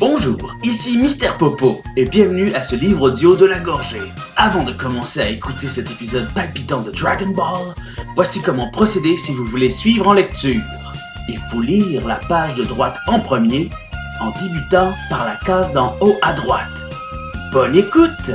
[0.00, 4.00] Bonjour, ici Mister Popo et bienvenue à ce livre audio de la gorgée.
[4.34, 7.74] Avant de commencer à écouter cet épisode palpitant de Dragon Ball,
[8.14, 10.62] voici comment procéder si vous voulez suivre en lecture.
[11.28, 13.68] Il faut lire la page de droite en premier
[14.22, 16.86] en débutant par la case d'en haut à droite.
[17.52, 18.30] Bonne écoute!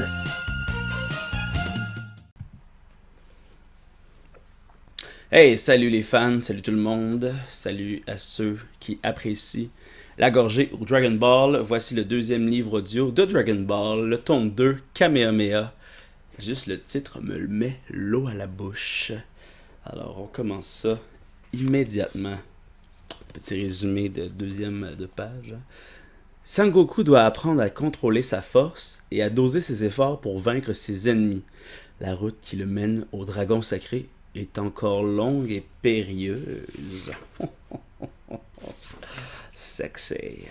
[5.31, 9.69] Hey, salut les fans, salut tout le monde, salut à ceux qui apprécient
[10.17, 11.57] La Gorgée ou Dragon Ball.
[11.57, 15.73] Voici le deuxième livre audio de Dragon Ball, le tome 2, Kamehameha.
[16.39, 19.11] Juste le titre me le met l'eau à la bouche.
[19.83, 20.97] Alors on commence ça
[21.51, 22.37] immédiatement.
[23.33, 25.53] Petit résumé de deuxième de page.
[26.45, 31.09] Sangoku doit apprendre à contrôler sa force et à doser ses efforts pour vaincre ses
[31.09, 31.43] ennemis.
[31.99, 37.11] La route qui le mène au dragon sacré est encore longue et périlleuse.
[39.75, 40.47] Sexy.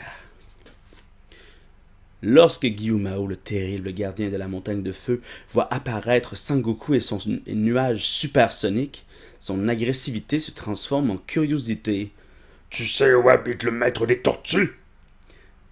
[2.21, 7.19] Lorsque Gyumao, le terrible gardien de la montagne de feu, voit apparaître Sangoku et son
[7.47, 9.07] nuage supersonique,
[9.39, 12.11] son agressivité se transforme en curiosité.
[12.69, 14.79] Tu sais où habite le maître des tortues?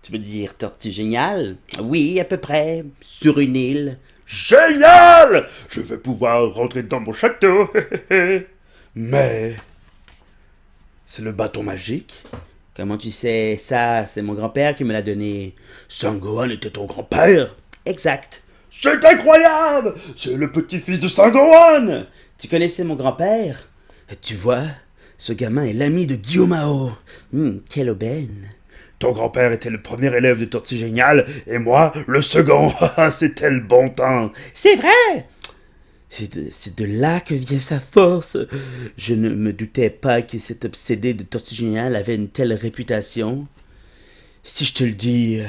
[0.00, 1.56] Tu veux dire tortue géniale?
[1.78, 2.86] Oui, à peu près.
[3.02, 3.98] Sur une île.
[4.24, 7.70] Génial Je vais pouvoir rentrer dans mon château.
[8.94, 9.56] Mais...
[11.04, 12.24] C'est le bâton magique
[12.74, 14.06] Comment tu sais ça?
[14.06, 15.54] C'est mon grand-père qui me l'a donné.
[15.88, 17.54] Sangohan était ton grand-père?
[17.84, 18.42] Exact.
[18.70, 22.06] C'est incroyable C'est le petit-fils de Sangohan
[22.38, 23.68] Tu connaissais mon grand-père?
[24.22, 24.62] Tu vois,
[25.18, 26.92] ce gamin est l'ami de Guillaumao.
[27.34, 28.48] Hum, quelle aubaine.
[28.98, 32.72] Ton grand-père était le premier élève de Tortue Géniale, et moi, le second.
[33.10, 34.30] C'était le bon temps.
[34.54, 35.26] C'est vrai
[36.12, 38.36] c'est de, là que vient sa force.
[38.98, 43.46] Je ne me doutais pas que cet obsédé de Tortue Géniale avait une telle réputation.
[44.42, 45.40] Si je te le dis,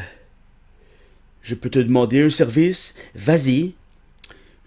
[1.41, 3.73] je peux te demander un service Vas-y.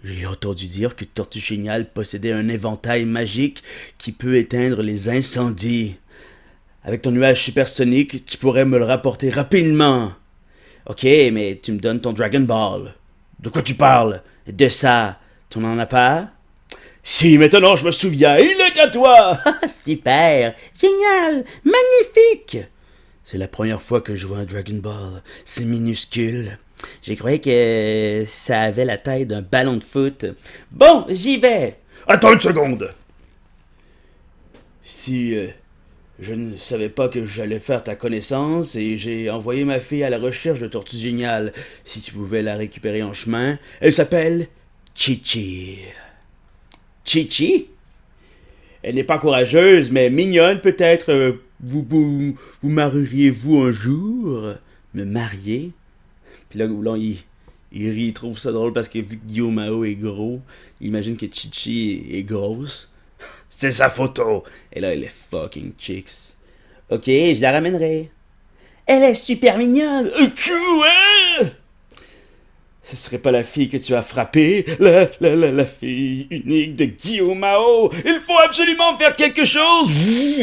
[0.03, 3.63] J'ai entendu dire que Tortue Géniale possédait un éventail magique
[3.97, 5.95] qui peut éteindre les incendies.
[6.83, 10.13] Avec ton nuage supersonique, tu pourrais me le rapporter rapidement.
[10.85, 12.93] Ok, mais tu me donnes ton Dragon Ball.
[13.39, 14.21] De quoi tu parles?
[14.47, 15.19] De ça.
[15.49, 16.29] Tu n'en as pas
[17.03, 19.39] Si, maintenant je me souviens, il est à toi
[19.85, 22.67] Super Génial Magnifique
[23.23, 25.23] C'est la première fois que je vois un Dragon Ball.
[25.45, 26.57] C'est minuscule.
[27.01, 30.25] J'ai cru que ça avait la taille d'un ballon de foot.
[30.71, 32.93] Bon, j'y vais Attends une seconde
[34.81, 35.47] Si euh,
[36.19, 40.09] je ne savais pas que j'allais faire ta connaissance et j'ai envoyé ma fille à
[40.09, 41.53] la recherche de Tortue Géniale.
[41.83, 44.47] Si tu pouvais la récupérer en chemin, elle s'appelle
[44.97, 45.77] Chichi.
[47.05, 47.67] Chichi?
[48.81, 51.11] Elle n'est pas courageuse, mais mignonne peut-être.
[51.11, 54.55] Euh, vous, vous, vous marieriez-vous un jour?
[54.95, 55.71] Me marier?
[56.49, 57.17] Puis là, Goulon, il,
[57.71, 60.41] il rit, il trouve ça drôle parce que vu que Guillaume Mao est gros,
[60.81, 62.91] il imagine que Chichi est, grosse.
[63.49, 64.43] C'est sa photo
[64.73, 66.33] Et là, elle est fucking chicks.
[66.89, 68.09] Ok, je la ramènerai.
[68.87, 70.09] Elle est super mignonne.
[70.09, 70.87] Quoi
[72.89, 76.75] Ce serait pas la fille que tu as frappée, la, la, la, la fille unique
[76.77, 77.91] de Guillaume Mao.
[78.05, 79.89] Il faut absolument faire quelque chose.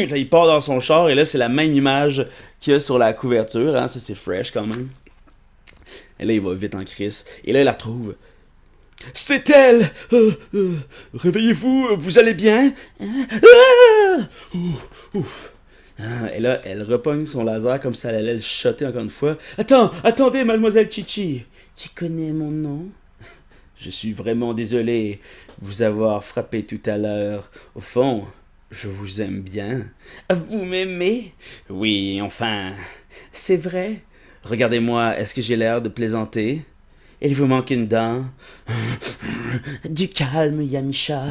[0.09, 2.23] Là, il part dans son char et là, c'est la même image
[2.59, 3.75] qu'il y a sur la couverture.
[3.75, 3.87] Hein.
[3.87, 4.89] Ça, c'est fresh quand même.
[6.19, 7.25] Et là, il va vite en crise.
[7.43, 8.13] Et là, il la retrouve.
[9.13, 10.73] C'est elle Euh, euh,
[11.15, 12.73] Réveillez-vous, vous allez bien?
[15.13, 15.51] Ouf.
[15.99, 19.09] Ah, et là, elle repogne son laser comme ça elle allait le shotter encore une
[19.09, 19.37] fois.
[19.57, 21.45] Attends, attendez, mademoiselle Chichi.
[21.75, 22.87] Tu connais mon nom?
[23.77, 25.19] Je suis vraiment désolé
[25.61, 27.51] vous avoir frappé tout à l'heure.
[27.75, 28.25] Au fond,
[28.71, 29.85] je vous aime bien.
[30.29, 31.33] Vous m'aimez?
[31.69, 32.71] Oui, enfin.
[33.33, 34.01] C'est vrai?
[34.43, 36.61] Regardez-moi, est-ce que j'ai l'air de plaisanter?
[37.21, 38.23] Il vous manque une dent
[39.89, 41.25] Du calme, Yamisha.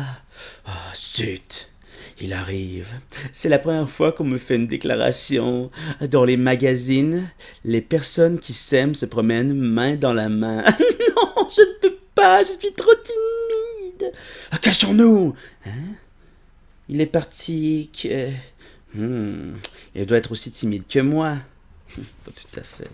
[0.66, 1.70] Ah, zut
[2.20, 2.88] il arrive.
[3.32, 5.70] C'est la première fois qu'on me fait une déclaration.
[6.00, 7.28] Dans les magazines,
[7.64, 10.62] les personnes qui s'aiment se promènent main dans la main.
[11.16, 14.12] non, je ne peux pas, je suis trop timide.
[14.60, 15.34] Cachons-nous
[15.66, 15.70] Hein
[16.88, 18.28] Il est parti que...
[18.94, 19.54] Hmm,
[19.94, 21.36] il doit être aussi timide que moi.
[21.96, 22.90] Pas tout à fait.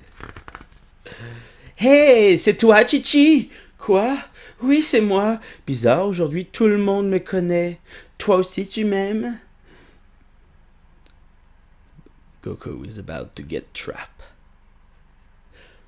[1.76, 3.50] Hey, c'est toi, Chichi?
[3.76, 4.16] Quoi?
[4.62, 5.40] Oui, c'est moi.
[5.66, 7.80] Bizarre, aujourd'hui tout le monde me connaît.
[8.20, 9.38] Toi aussi, tu m'aimes
[12.44, 14.22] Goku is about to get trapped.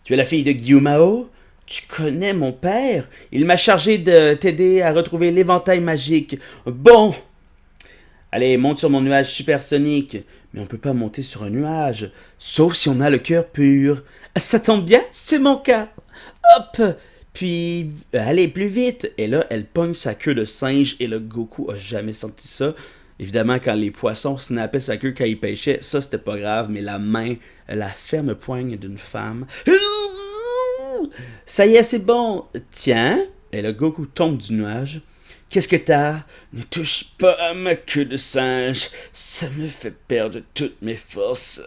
[0.02, 1.30] Tu es la fille de Gyumao?
[1.66, 6.38] Tu connais mon père Il m'a chargé de t'aider à retrouver l'éventail magique.
[6.66, 7.14] Bon
[8.32, 10.16] Allez, monte sur mon nuage supersonique.
[10.54, 14.02] mais on peut pas monter sur un nuage, sauf si on a le cœur pur.
[14.36, 15.88] Ça tombe bien, c'est mon cas.
[16.56, 16.96] Hop!
[17.32, 19.10] Puis, allez plus vite.
[19.18, 22.74] Et là, elle pogne sa queue de singe et le Goku a jamais senti ça.
[23.18, 26.80] Évidemment, quand les poissons snappaient sa queue quand ils pêchaient, ça c'était pas grave, mais
[26.80, 27.36] la main,
[27.68, 29.46] la ferme poigne d'une femme.
[31.46, 32.46] Ça y est, c'est bon.
[32.70, 33.24] Tiens.
[33.52, 35.02] Et le Goku tombe du nuage.
[35.48, 36.24] Qu'est-ce que t'as?
[36.54, 38.88] Ne touche pas à ma queue de singe.
[39.12, 41.62] Ça me fait perdre toutes mes forces.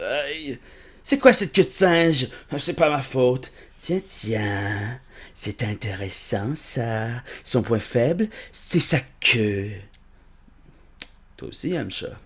[1.04, 2.26] C'est quoi cette queue de singe?
[2.58, 3.52] C'est pas ma faute.
[3.80, 5.00] Tiens, tiens.
[5.38, 7.08] C'est intéressant, ça.
[7.44, 9.70] Son point faible, c'est sa queue.
[11.36, 12.18] Toi aussi, Amcha.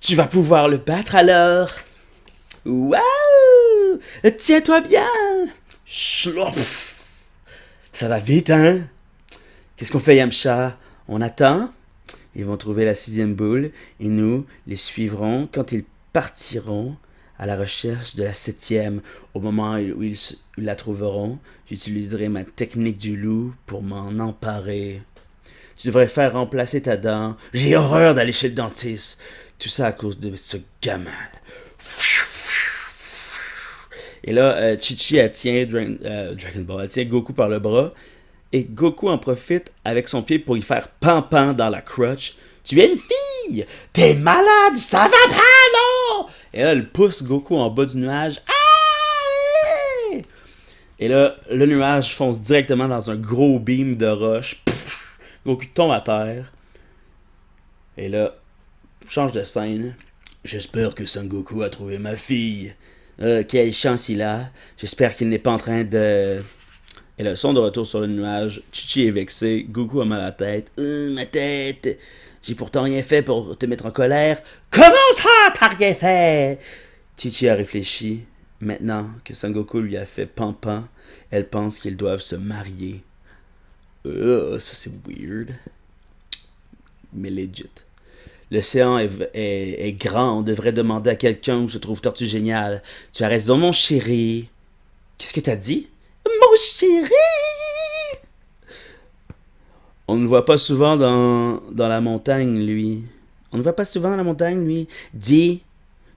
[0.00, 1.70] Tu vas pouvoir le battre alors.
[2.64, 4.00] Waouh
[4.38, 5.06] Tiens-toi bien
[5.84, 7.04] Schlopf
[7.92, 8.80] Ça va vite, hein?
[9.76, 10.78] Qu'est-ce qu'on fait, Yamcha?
[11.08, 11.74] On attend?
[12.34, 13.70] Ils vont trouver la sixième boule
[14.00, 15.84] et nous les suivrons quand ils
[16.14, 16.96] partiront
[17.40, 19.00] à la recherche de la septième.
[19.32, 20.18] Au moment où ils
[20.58, 21.38] la trouveront,
[21.68, 25.00] j'utiliserai ma technique du loup pour m'en emparer.
[25.76, 27.36] Tu devrais faire remplacer ta dent.
[27.54, 29.18] J'ai horreur d'aller chez le dentiste.
[29.58, 31.10] Tout ça à cause de ce gamin.
[34.22, 37.94] Et là, euh, Chichi, elle tient euh, Dragon Ball, elle tient Goku par le bras.
[38.52, 42.34] Et Goku en profite avec son pied pour y faire pan-pan dans la crutch.
[42.64, 43.29] Tu es une fille!
[43.92, 44.76] T'es malade!
[44.76, 46.26] Ça va pas, non!
[46.52, 48.40] Et là, elle pousse Goku en bas du nuage.
[50.98, 54.62] Et là, le nuage fonce directement dans un gros beam de roche.
[55.46, 56.52] Goku tombe à terre.
[57.96, 58.34] Et là,
[59.08, 59.94] change de scène.
[60.44, 62.74] J'espère que Goku a trouvé ma fille.
[63.22, 64.50] Euh, quelle chance il a.
[64.78, 66.42] J'espère qu'il n'est pas en train de.
[67.18, 68.62] Et là, son de retour sur le nuage.
[68.72, 69.66] Chichi est vexé.
[69.68, 70.72] Goku a mal à la tête.
[70.78, 71.98] Euh, ma tête.
[72.42, 74.40] J'ai pourtant rien fait pour te mettre en colère.
[74.70, 76.58] Comment ça, t'as rien fait?
[77.16, 78.24] Chichi a réfléchi.
[78.60, 80.84] Maintenant que Sangoku lui a fait pampan,
[81.30, 83.02] elle pense qu'ils doivent se marier.
[84.06, 85.54] Euh, ça c'est weird.
[87.12, 87.70] Mais legit.
[88.50, 92.82] L'océan est, est, grand, on devrait demander à quelqu'un où se trouve Tortue Géniale.
[93.12, 94.48] Tu as raison, mon chéri.
[95.16, 95.88] Qu'est-ce que t'as dit?
[96.26, 97.10] Mon chéri!
[100.10, 103.04] On ne voit pas souvent dans, la montagne, lui.
[103.52, 104.88] On ne voit pas souvent dans la montagne, lui.
[105.14, 105.62] Dis,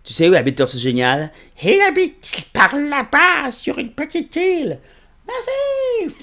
[0.03, 1.31] tu sais où habite Tortue Géniale?
[1.61, 4.79] Il habite par là-bas, sur une petite île.
[5.27, 6.15] Merci!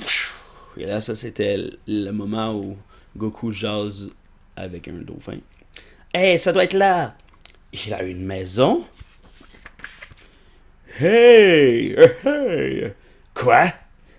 [0.79, 2.77] Et là, ça, c'était le moment où
[3.17, 4.11] Goku jase
[4.57, 5.39] avec un dauphin.
[6.13, 7.15] Hé, ça doit être là!
[7.73, 8.83] Il a une maison?
[10.99, 11.95] Hey!
[12.25, 12.93] Hey!
[13.33, 13.67] Quoi?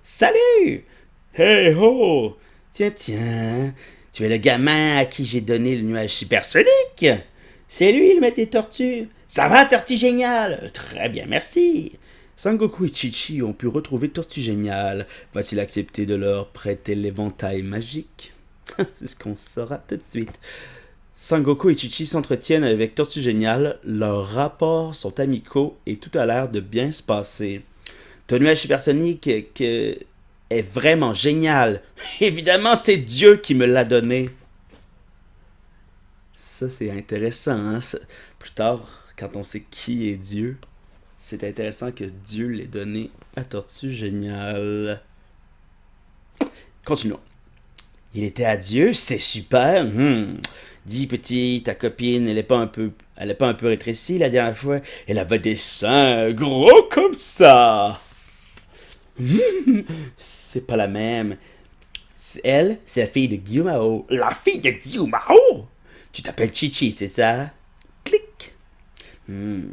[0.02, 0.86] Salut!
[1.34, 2.38] Hey ho!
[2.72, 3.74] Tiens, tiens,
[4.14, 7.06] tu es le gamin à qui j'ai donné le nuage supersonique?
[7.68, 9.10] C'est lui le maître des tortues.
[9.28, 10.72] Ça va, Tortue Génial?
[10.74, 12.00] Très bien, merci.
[12.38, 15.06] Sangoku et Chichi ont pu retrouver Tortue Génial.
[15.34, 18.32] Va-t-il accepter de leur prêter l'éventail magique?
[18.94, 20.40] C'est ce qu'on saura tout de suite.
[21.14, 23.80] Sangoku et Chichi s'entretiennent avec Tortue Génial.
[23.84, 27.64] Leurs rapports sont amicaux et tout a l'air de bien se passer.
[28.28, 29.30] Ton nuage supersonique
[30.52, 31.82] est vraiment génial.
[32.22, 34.30] Évidemment, c'est Dieu qui me l'a donné.
[36.44, 37.58] Ça, c'est intéressant.
[37.58, 37.80] Hein?
[38.40, 38.88] Plus tard,
[39.18, 40.58] quand on sait qui est Dieu,
[41.18, 45.02] c'est intéressant que Dieu l'ait donné à Tortue Génial.
[46.86, 47.20] Continuons.
[48.14, 49.86] Il était à Dieu, c'est super.
[49.86, 50.38] Hmm.
[50.86, 54.18] Dis petit, ta copine, elle est pas un peu, elle est pas un peu rétrécie
[54.18, 54.80] la dernière fois.
[55.08, 58.02] Elle avait des seins gros comme ça.
[60.18, 61.38] c'est pas la même.
[62.44, 65.12] Elle, c'est la fille de Guillaume La fille de Guillaume
[66.14, 67.52] Tu t'appelles Chichi, c'est ça?
[68.04, 68.54] Clic.
[69.28, 69.64] Hmm.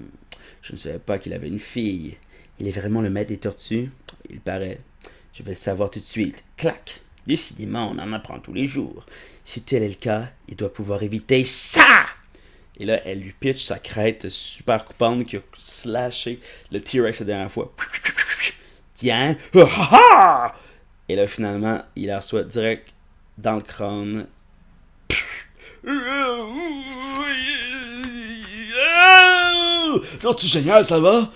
[0.62, 2.17] Je ne savais pas qu'il avait une fille.
[2.59, 3.90] Il est vraiment le maître des tortues
[4.28, 4.81] Il paraît.
[5.33, 6.43] Je vais le savoir tout de suite.
[6.57, 7.00] Clac.
[7.26, 9.05] Décidément, on en apprend tous les jours.
[9.45, 12.07] Si tel est le cas, il doit pouvoir éviter ça!
[12.78, 16.40] Et là, elle lui pitch sa crête super coupante qui a slashé
[16.73, 17.75] le T-Rex la dernière fois.
[18.99, 19.37] Tiens!
[21.09, 22.88] Et là, finalement, il la reçoit direct
[23.38, 24.26] dans le crâne.
[30.21, 31.31] Tortue génial, ça va?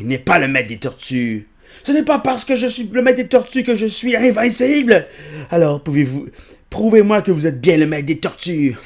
[0.00, 1.46] Il n'est pas le maître des tortues.
[1.84, 5.06] Ce n'est pas parce que je suis le maître des tortues que je suis invincible.
[5.52, 6.26] Alors, pouvez-vous...
[6.70, 8.76] Prouvez-moi que vous êtes bien le maître des tortues.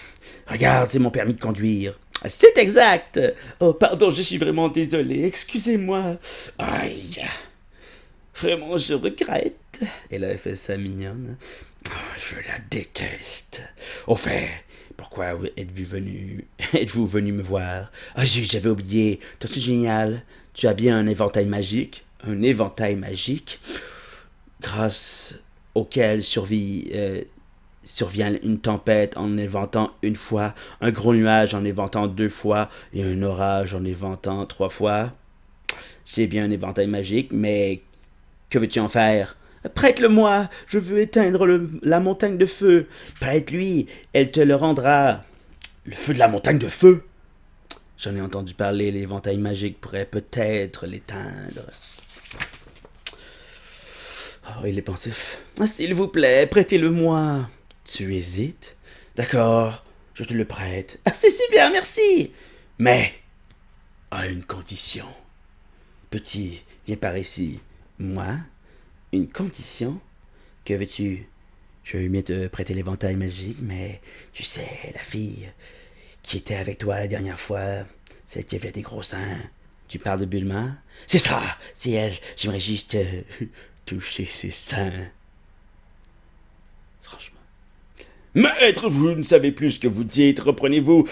[0.47, 1.99] Regarde, c'est mon permis de conduire.
[2.26, 3.19] C'est exact.
[3.61, 5.25] Oh, pardon, je suis vraiment désolé.
[5.25, 6.19] Excusez-moi.
[6.59, 7.23] Aïe.
[8.34, 9.80] Vraiment, je regrette.
[10.10, 11.36] Et là, elle fait ça mignonne.
[11.90, 13.62] Oh, je la déteste.
[14.06, 14.48] Au fait,
[14.96, 17.90] Pourquoi êtes-vous venu êtes-vous venu me voir?
[18.14, 19.20] Ah zut, j'avais oublié.
[19.40, 20.22] Toi, génial?
[20.54, 22.04] Tu as bien un éventail magique?
[22.24, 23.60] Un éventail magique?
[24.60, 25.34] Grâce
[25.74, 27.22] auquel euh,
[27.82, 33.02] survient une tempête en éventant une fois, un gros nuage en éventant deux fois et
[33.02, 35.12] un orage en éventant trois fois.
[36.04, 37.82] J'ai bien un éventail magique, mais
[38.52, 39.37] que veux-tu en faire?
[39.75, 41.47] Prête-le-moi, je veux éteindre
[41.82, 42.87] la montagne de feu.
[43.18, 45.23] Prête-lui, elle te le rendra.
[45.87, 47.04] Le feu de la montagne de feu?
[47.97, 51.64] J'en ai entendu parler, l'éventail magique pourrait peut-être l'éteindre.
[54.49, 55.38] Oh, il est pensif.
[55.59, 57.49] Ah, S'il vous plaît, prêtez-le-moi.
[57.85, 58.76] Tu hésites?
[59.16, 60.99] D'accord, je te le prête.
[61.06, 62.32] Ah, c'est super, merci.
[62.78, 63.12] Mais,
[64.11, 65.06] à une condition.
[66.11, 67.61] Petit, viens par ici.
[67.99, 68.37] Moi
[69.12, 70.00] Une condition
[70.64, 71.28] Que veux-tu?
[71.84, 74.00] Je veux mieux te prêter l'éventail magique, mais
[74.32, 75.49] tu sais, la fille
[76.22, 77.84] qui était avec toi la dernière fois,
[78.25, 79.38] celle qui avait des gros seins.
[79.88, 80.76] Tu parles de Bulma?
[81.06, 81.42] C'est ça,
[81.75, 82.14] c'est elle.
[82.37, 83.22] J'aimerais juste euh,
[83.84, 85.08] toucher ses seins.
[87.02, 87.40] Franchement.
[88.34, 90.40] Maître, vous ne savez plus ce que vous dites.
[90.40, 91.06] Reprenez-vous.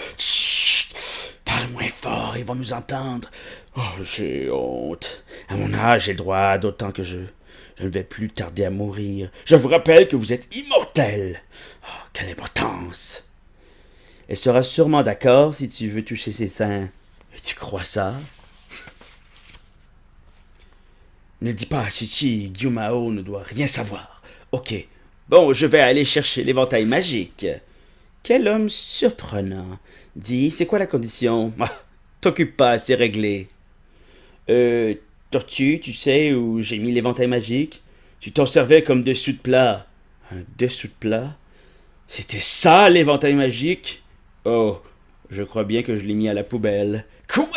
[1.45, 3.29] Parle moins fort, ils vont nous entendre.
[3.75, 5.23] Oh, j'ai honte.
[5.49, 7.19] À mon âge, j'ai le droit, d'autant que je,
[7.77, 9.29] je ne vais plus tarder à mourir.
[9.45, 11.41] Je vous rappelle que vous êtes immortel.
[11.83, 13.25] Oh, quelle importance.
[14.27, 16.89] Elle sera sûrement d'accord si tu veux toucher ses seins.
[17.35, 18.13] Et tu crois ça?
[21.41, 24.21] Ne dis pas à Chichi, Gyumao ne doit rien savoir.
[24.51, 24.73] Ok.
[25.27, 27.47] Bon, je vais aller chercher l'éventail magique.
[28.21, 29.79] Quel homme surprenant.
[30.15, 31.51] Dis, c'est quoi la condition?
[31.59, 31.71] Ah,
[32.19, 33.47] t'occupe pas, c'est réglé.
[34.49, 34.93] Euh,
[35.31, 37.81] Tortue, tu sais où j'ai mis l'éventail magique?
[38.19, 39.87] Tu t'en servais comme dessous de plat.
[40.29, 41.37] Un dessous de plat?
[42.09, 44.03] C'était ça l'éventail magique?
[44.43, 44.81] Oh,
[45.29, 47.05] je crois bien que je l'ai mis à la poubelle.
[47.33, 47.47] Quoi?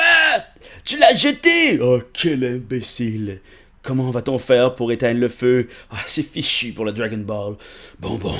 [0.85, 1.81] Tu l'as jeté?
[1.81, 3.41] Oh, quel imbécile
[3.83, 5.69] Comment va-t-on faire pour éteindre le feu?
[5.91, 7.57] Ah, c'est fichu pour le Dragon Ball.
[7.99, 8.37] Bon, bon.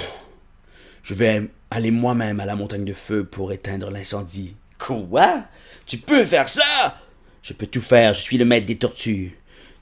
[1.03, 4.55] Je vais aller moi-même à la montagne de feu pour éteindre l'incendie.
[4.79, 5.45] Quoi?
[5.87, 7.01] Tu peux faire ça?
[7.45, 9.37] Je peux tout faire, je suis le maître des tortues.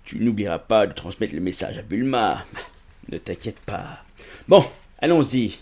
[0.05, 2.45] Tu n'oublieras pas de transmettre le message à Bulma.
[3.09, 4.03] Ne t'inquiète pas.
[4.49, 4.65] Bon,
[5.01, 5.61] allons-y.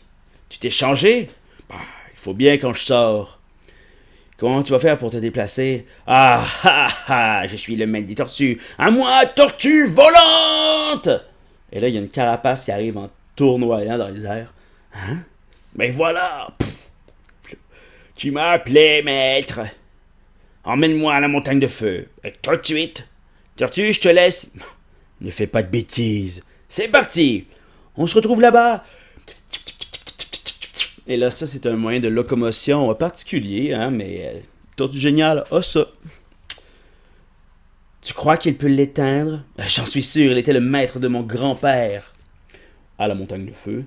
[0.49, 1.29] Tu t'es changé?
[1.69, 1.77] Bah,
[2.15, 3.39] faut bien quand je sors.
[4.39, 5.87] Comment tu vas faire pour te déplacer?
[6.07, 8.59] Ah ha ha Je suis le maître des tortues.
[8.79, 11.11] À moi, tortue volante
[11.71, 14.55] Et là, il y a une carapace qui arrive en tournoyant dans les airs.
[14.95, 15.19] Hein?
[15.77, 16.49] Mais voilà
[18.17, 19.61] Tu m'as appelé, maître.
[20.65, 22.09] Emmène-moi à la montagne de feu.
[22.25, 23.07] Et tout de suite.
[23.57, 24.53] Tortue, je te laisse.
[25.23, 26.43] Ne fais pas de bêtises.
[26.67, 27.47] C'est parti
[27.95, 28.85] On se retrouve là-bas
[31.11, 34.33] et là, ça, c'est un moyen de locomotion particulier, hein, mais
[34.79, 35.89] euh, du Génial a ça.
[38.01, 39.43] Tu crois qu'il peut l'éteindre?
[39.57, 42.15] Ben, J'en suis sûr, il était le maître de mon grand-père.
[42.97, 43.85] À la montagne de feu.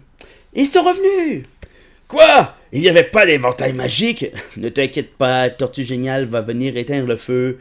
[0.53, 1.45] Ils sont revenus
[2.13, 2.55] Quoi?
[2.71, 4.27] Il n'y avait pas d'éventail magique?
[4.57, 7.57] Ne t'inquiète pas, Tortue Génial va venir éteindre le feu.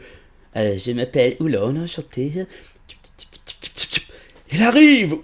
[0.55, 2.31] Euh, je m'appelle Oula, enchanté.
[4.51, 5.15] Il arrive!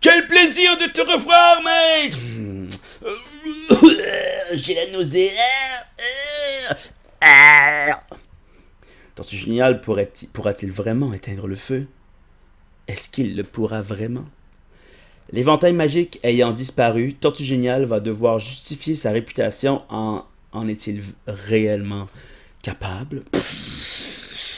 [0.00, 2.18] Quel plaisir de te revoir, maître!
[4.54, 5.30] J'ai la nausée.
[9.14, 11.86] Tortue Génial pourra-t-il vraiment éteindre le feu?
[12.88, 14.24] Est-ce qu'il le pourra vraiment?
[15.32, 20.24] L'éventail magique ayant disparu, Tortue Génial va devoir justifier sa réputation en
[20.56, 22.08] en est-il réellement
[22.62, 23.22] capable?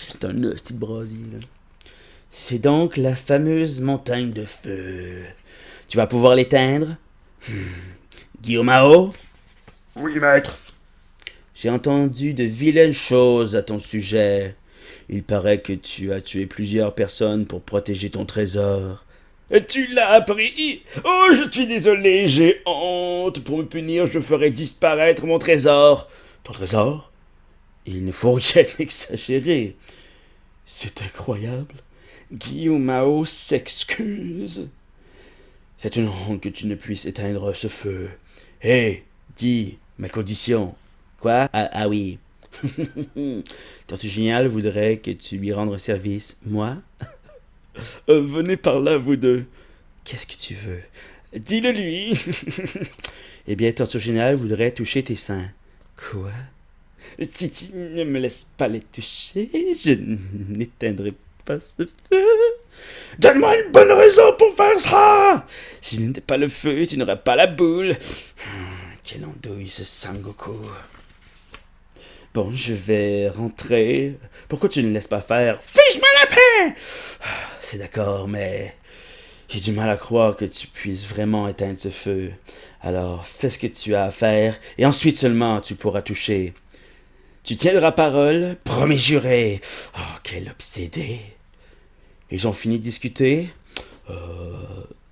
[0.07, 1.19] C'est un hostie de brasier,
[2.31, 5.23] C'est donc la fameuse montagne de feu.
[5.89, 6.97] Tu vas pouvoir l'éteindre?
[7.49, 7.53] Hmm.
[8.41, 9.11] Guillaume
[9.97, 10.59] Oui, maître.
[11.55, 14.55] J'ai entendu de vilaines choses à ton sujet.
[15.09, 19.05] Il paraît que tu as tué plusieurs personnes pour protéger ton trésor.
[19.69, 23.43] Tu l'as appris Oh, je suis désolé, j'ai honte.
[23.43, 26.09] Pour me punir, je ferai disparaître mon trésor.
[26.45, 27.11] Ton trésor?
[27.87, 29.77] Il ne faut rien exagérer.
[30.67, 31.77] C'est incroyable.
[32.31, 34.69] Guillaume Mao s'excuse.
[35.79, 38.11] C'est une honte que tu ne puisses éteindre ce feu.
[38.63, 39.05] Hé,
[39.37, 40.75] dis, ma condition.
[41.21, 41.49] Quoi?
[41.55, 42.19] Ah, ah, oui.
[43.87, 46.37] Tortue Génial voudrait que tu lui rendes service.
[46.45, 46.77] Moi?
[48.09, 49.45] Venez par là, vous deux.
[50.05, 50.81] Qu'est-ce que tu veux?
[51.35, 52.19] Dis-le lui.
[53.49, 55.51] eh bien, Tortue Génial voudrait toucher tes seins.
[55.97, 56.31] Quoi?
[57.33, 59.93] Si tu ne me laisses pas les toucher, je
[60.49, 61.13] n'éteindrai
[61.45, 62.25] pas ce feu.
[63.19, 65.47] Donne-moi une bonne raison pour faire ça
[65.81, 67.97] Si je n'étais pas le feu, tu n'aurais pas la boule.
[69.03, 70.57] quelle andouille ce Sangoku.
[72.35, 74.19] Bon, je vais rentrer.
[74.49, 75.61] Pourquoi tu ne laisses pas faire?
[75.63, 76.75] Fiche-moi paix
[77.61, 78.75] C'est d'accord, mais
[79.49, 82.33] j'ai du mal à croire que tu puisses vraiment éteindre ce feu.
[82.81, 86.55] Alors, fais ce que tu as à faire, et ensuite seulement tu pourras toucher.
[87.45, 89.61] Tu tiendras parole, promis juré.
[89.97, 91.21] Oh, quel obsédé.
[92.31, 93.49] Ils ont fini de discuter.
[94.11, 94.15] Euh,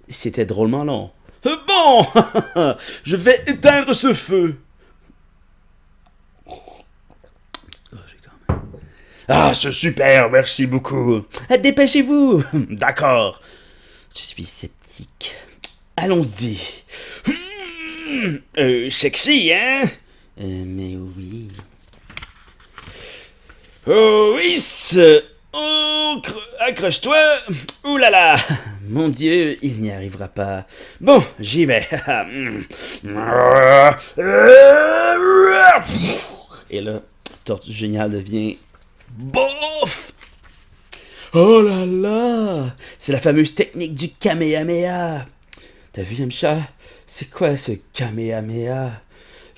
[0.08, 1.11] C'était drôlement long.
[1.46, 2.04] Euh, Bon,
[3.04, 4.56] je vais éteindre ce feu.
[9.28, 11.23] Ah, c'est super, merci beaucoup.
[11.59, 12.45] Dépêchez-vous.
[12.71, 13.40] D'accord.
[14.14, 15.35] Je suis sceptique.
[15.97, 16.59] Allons-y.
[17.26, 19.83] Hmm, euh, sexy, hein?
[20.40, 21.49] Euh, Mais oui.
[23.87, 24.59] Oh, oui,
[26.61, 27.38] accroche-toi.
[27.85, 28.37] Ouh là là.
[28.88, 30.66] Mon Dieu, il n'y arrivera pas.
[31.00, 31.88] Bon, j'y vais.
[36.71, 37.00] Et là,
[37.45, 38.56] Tortue Génial devient
[39.16, 40.12] bof.
[41.32, 45.26] Oh là là C'est la fameuse technique du Kamehameha
[45.92, 46.58] T'as vu, Yamcha?
[47.06, 49.02] C'est quoi ce Kamehameha?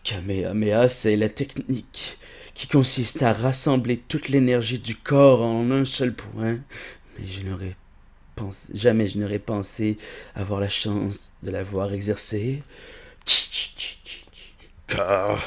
[0.04, 2.18] Kamehameha, c'est la technique
[2.54, 6.58] qui consiste à rassembler toute l'énergie du corps en un seul point.
[7.18, 7.76] Mais je n'aurais
[8.72, 9.98] jamais je n'aurais pensé
[10.34, 12.62] avoir la chance de l'avoir exercée.
[14.86, 15.38] Car,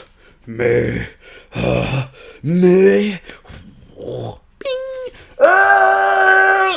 [5.39, 6.73] Ah,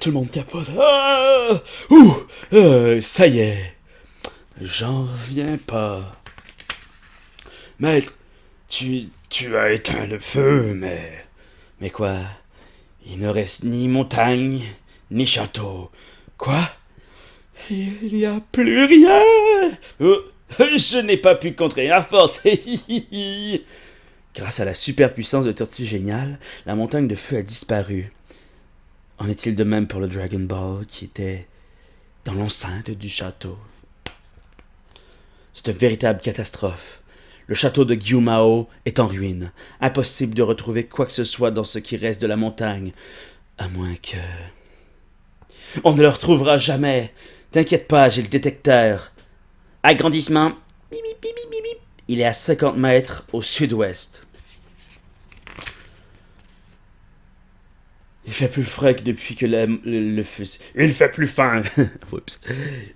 [0.00, 0.68] Tout le monde capote.
[0.78, 1.60] Ah
[1.90, 2.14] Ouh
[2.52, 3.74] Euh, Ça y est.
[4.60, 6.12] J'en reviens pas.
[7.80, 8.16] Maître,
[8.68, 11.24] tu, tu as éteint le feu, mais...
[11.80, 12.16] Mais quoi?
[13.06, 14.62] Il ne reste ni montagne,
[15.10, 15.90] ni château.
[16.38, 16.60] Quoi?
[17.70, 19.20] Il n'y a plus rien
[20.00, 20.18] Oh,
[20.76, 22.42] Je n'ai pas pu contrer à force.
[24.34, 28.12] Grâce à la superpuissance de Tortue Géniale, la montagne de feu a disparu.
[29.18, 31.46] En est-il de même pour le Dragon Ball qui était
[32.24, 33.58] dans l'enceinte du château?
[35.52, 37.02] C'est une véritable catastrophe.
[37.46, 39.52] Le château de Gyumao est en ruine.
[39.80, 42.92] Impossible de retrouver quoi que ce soit dans ce qui reste de la montagne.
[43.58, 44.16] À moins que...
[45.84, 47.12] On ne le retrouvera jamais.
[47.50, 49.11] T'inquiète pas, j'ai le détecteur.
[49.82, 50.52] Agrandissement.
[52.08, 54.22] Il est à 50 mètres au sud-ouest.
[58.24, 60.44] Il fait plus frais que depuis que la, le, le feu...
[60.76, 61.62] Il fait plus fin.
[62.12, 62.40] Oups.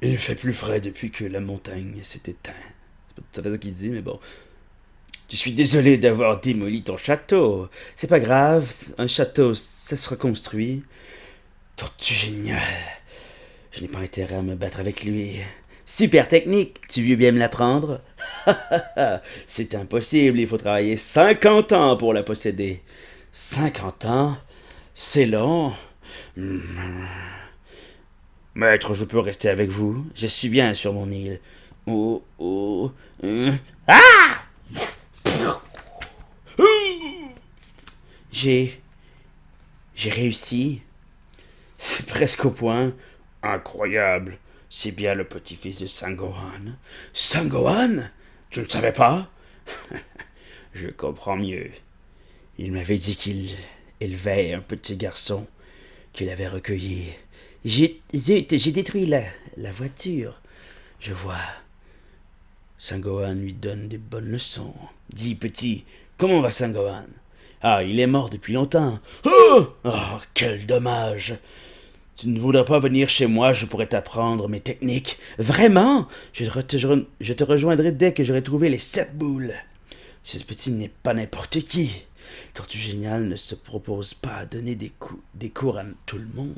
[0.01, 2.55] Il fait plus frais depuis que la montagne s'est éteinte.
[3.09, 4.21] C'est pas tout fait ça qu'il dit, mais bon.
[5.29, 7.69] Je suis désolé d'avoir démoli ton château.
[7.97, 10.85] C'est pas grave, un château, ça se reconstruit.
[11.75, 12.63] Tortue génial.
[13.73, 15.41] Je n'ai pas intérêt à me battre avec lui.
[15.89, 18.01] Super technique, tu veux bien me l'apprendre?
[19.47, 22.83] C'est impossible, il faut travailler 50 ans pour la posséder.
[23.31, 24.37] 50 ans?
[24.95, 25.73] C'est long.
[26.37, 26.59] Hmm.
[28.57, 30.05] Maître, je peux rester avec vous.
[30.17, 31.39] Je suis bien sur mon île.
[31.87, 32.91] Oh, oh.
[33.23, 33.55] hein.
[33.87, 34.43] Ah
[38.33, 38.81] J'ai.
[39.95, 40.83] J'ai réussi.
[41.77, 42.93] C'est presque au point.
[43.45, 44.37] Incroyable.
[44.69, 46.75] C'est bien le petit-fils de Sangohan.
[47.13, 48.09] Sangohan
[48.51, 49.31] Tu ne savais pas?
[50.75, 51.71] Je comprends mieux.
[52.59, 53.51] Il m'avait dit qu'il
[54.01, 55.47] élevait un petit garçon
[56.13, 57.13] qu'il avait recueilli.
[57.65, 60.41] J'ai j'ai détruit la, voiture.
[61.01, 61.35] Je vois.
[62.79, 64.75] Sangohan lui donne des bonnes leçons.
[65.11, 65.85] Dis, petit,
[66.19, 67.07] comment va Sangohan
[67.63, 69.01] Ah, il est mort depuis longtemps.
[69.25, 71.35] Oh, oh quel dommage
[72.17, 75.19] tu ne voudrais pas venir chez moi, je pourrais t'apprendre mes techniques.
[75.39, 76.09] Vraiment?
[76.33, 79.53] Je te, rejoindrai dès que j'aurai trouvé les sept boules.
[80.23, 82.05] Ce petit n'est pas n'importe qui.
[82.55, 86.27] Tortue Génial ne se propose pas à donner des, cou- des cours à tout le
[86.35, 86.57] monde.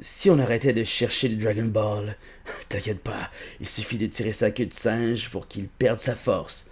[0.00, 2.16] Si on arrêtait de chercher le Dragon Ball,
[2.68, 3.30] t'inquiète pas,
[3.60, 6.68] il suffit de tirer sa queue de singe pour qu'il perde sa force.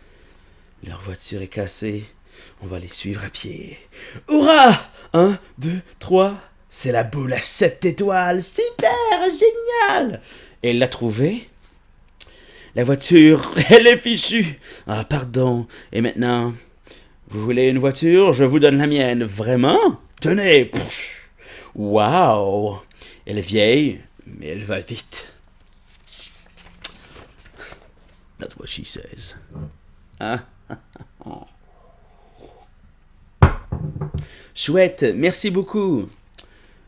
[0.87, 2.05] Leur voiture est cassée,
[2.63, 3.79] on va les suivre à pied.
[4.29, 4.79] Hurrah
[5.13, 6.37] Un, deux, trois.
[6.69, 8.43] C'est la boule à sept étoiles.
[8.43, 8.93] Super,
[9.25, 10.21] génial.
[10.63, 11.49] Et elle l'a trouvée
[12.75, 14.59] La voiture, elle est fichue.
[14.87, 15.67] Ah, pardon.
[15.93, 16.55] Et maintenant,
[17.29, 18.33] vous voulez une voiture?
[18.33, 19.25] Je vous donne la mienne.
[19.25, 20.01] Vraiment?
[20.21, 20.71] Tenez.
[21.75, 22.79] Waouh.
[23.27, 25.33] Elle est vieille, mais elle va vite.
[28.39, 29.35] That's what she says.
[30.21, 30.43] Hein
[34.55, 36.09] Chouette, merci beaucoup.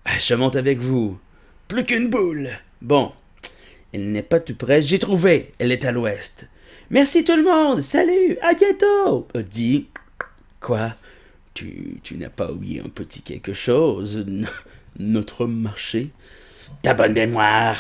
[0.05, 1.19] Ah, Je monte avec vous.
[1.69, 2.51] Plus qu'une boule.
[2.81, 3.13] Bon.
[3.93, 4.83] Elle n'est pas tout près.
[4.83, 5.53] J'ai trouvé.
[5.59, 6.49] Elle est à l'ouest.
[6.91, 7.81] Merci tout le monde.
[7.81, 8.39] Salut.
[8.43, 9.29] À bientôt.
[9.35, 9.89] A dit.
[10.61, 10.95] Quoi?
[11.55, 14.25] Tu, tu n'as pas oublié un petit quelque chose?
[14.99, 16.11] Notre marché?
[16.83, 17.79] Ta bonne mémoire.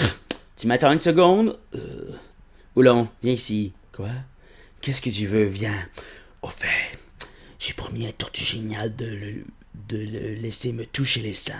[0.57, 1.59] Tu m'attends une seconde?
[1.75, 2.12] Euh...
[2.77, 3.73] Oulon, viens ici.
[3.92, 4.09] Quoi?
[4.81, 5.44] Qu'est-ce que tu veux?
[5.44, 5.75] Viens.
[6.42, 6.88] Au fait,
[7.59, 9.44] j'ai promis à Tortue Génial de le,
[9.88, 11.55] de le laisser me toucher les seins.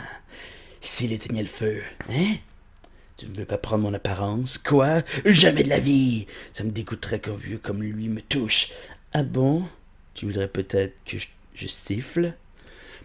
[0.81, 2.37] S'il éteignait le feu, hein?
[3.17, 4.59] Tu ne veux pas prendre mon apparence?
[4.59, 5.03] Quoi?
[5.25, 6.27] Jamais de la vie!
[6.53, 8.71] Ça me dégoûterait qu'un vieux comme lui me touche.
[9.13, 9.69] Ah bon?
[10.15, 12.35] Tu voudrais peut-être que je, je siffle?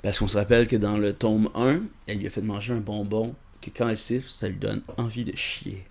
[0.04, 2.80] Parce qu'on se rappelle que dans le tome 1, elle lui a fait manger un
[2.80, 5.84] bonbon que quand elle siffle, ça lui donne envie de chier.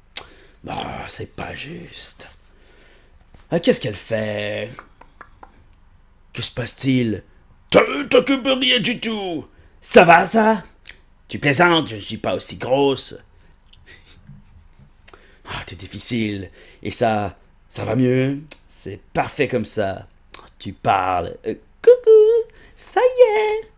[0.63, 2.29] Bah, c'est pas juste.
[3.51, 4.71] Ah, qu'est-ce qu'elle fait?
[6.33, 7.23] Que se passe-t-il?
[7.71, 9.47] T'occupes rien du tout!
[9.81, 10.63] Ça va, ça?
[11.29, 13.17] Tu plaisantes, je ne suis pas aussi grosse.
[15.47, 16.51] Ah, t'es difficile.
[16.83, 17.37] Et ça,
[17.69, 18.41] ça va mieux?
[18.69, 20.07] C'est parfait comme ça.
[20.59, 21.37] Tu parles.
[21.47, 22.51] Euh, coucou!
[22.77, 23.72] Ça y est!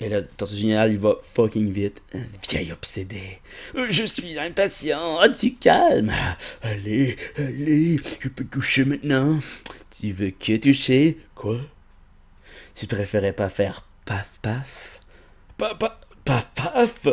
[0.00, 2.02] Et là, ce génial, il va fucking vite.
[2.50, 3.38] Vieille obsédé.
[3.88, 5.18] Je suis impatient.
[5.20, 6.12] Ah, tu calmes.
[6.62, 9.38] Allez, allez, je peux toucher maintenant.
[9.90, 11.18] Tu veux que toucher?
[11.34, 11.58] Quoi?
[12.74, 15.00] Tu préférais pas faire paf paf?
[15.56, 17.08] Paf paf paf paf?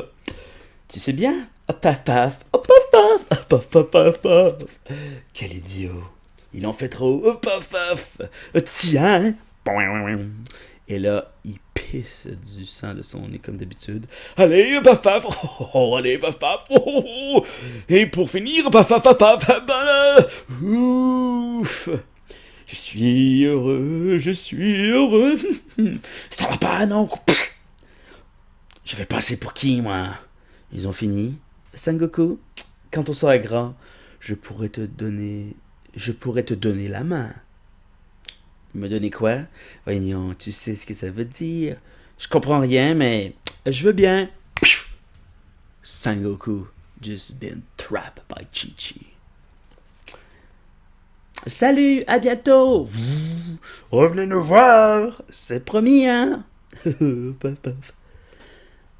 [0.88, 1.48] Tu sais bien?
[1.67, 4.54] Paf paf, paf paf, paf paf paf paf.
[5.34, 6.04] Quel idiot.
[6.54, 7.34] Il en fait trop.
[7.36, 8.17] Paf paf.
[8.65, 9.36] Tiens.
[10.88, 11.60] Et là, il
[11.99, 14.06] du sang de son nez comme d'habitude.
[14.38, 15.25] Allez, paf paf,
[15.60, 17.45] oh, oh, allez, paf paf, oh, oh,
[17.89, 21.89] et pour finir, paf paf paf ouf.
[22.67, 25.38] Je suis heureux, je suis heureux.
[26.30, 27.10] Ça va pas, non?
[28.86, 30.12] Je vais passer pour qui, moi?
[30.71, 31.38] Ils ont fini
[31.73, 32.39] Sangoku,
[32.91, 33.75] quand on sera grand,
[34.19, 35.56] je pourrais te donner...
[35.95, 37.34] Je pourrais te donner la main.
[38.73, 39.39] Me donner quoi?
[39.86, 41.77] Voyons, tu sais ce que ça veut dire.
[42.17, 43.34] Je comprends rien, mais
[43.65, 44.29] je veux bien.
[45.84, 46.67] Sangoku
[47.01, 49.07] just been trapped by Chi-Chi.
[51.47, 52.88] Salut, à bientôt.
[53.89, 55.23] Revenez nous voir.
[55.29, 56.45] C'est promis, hein?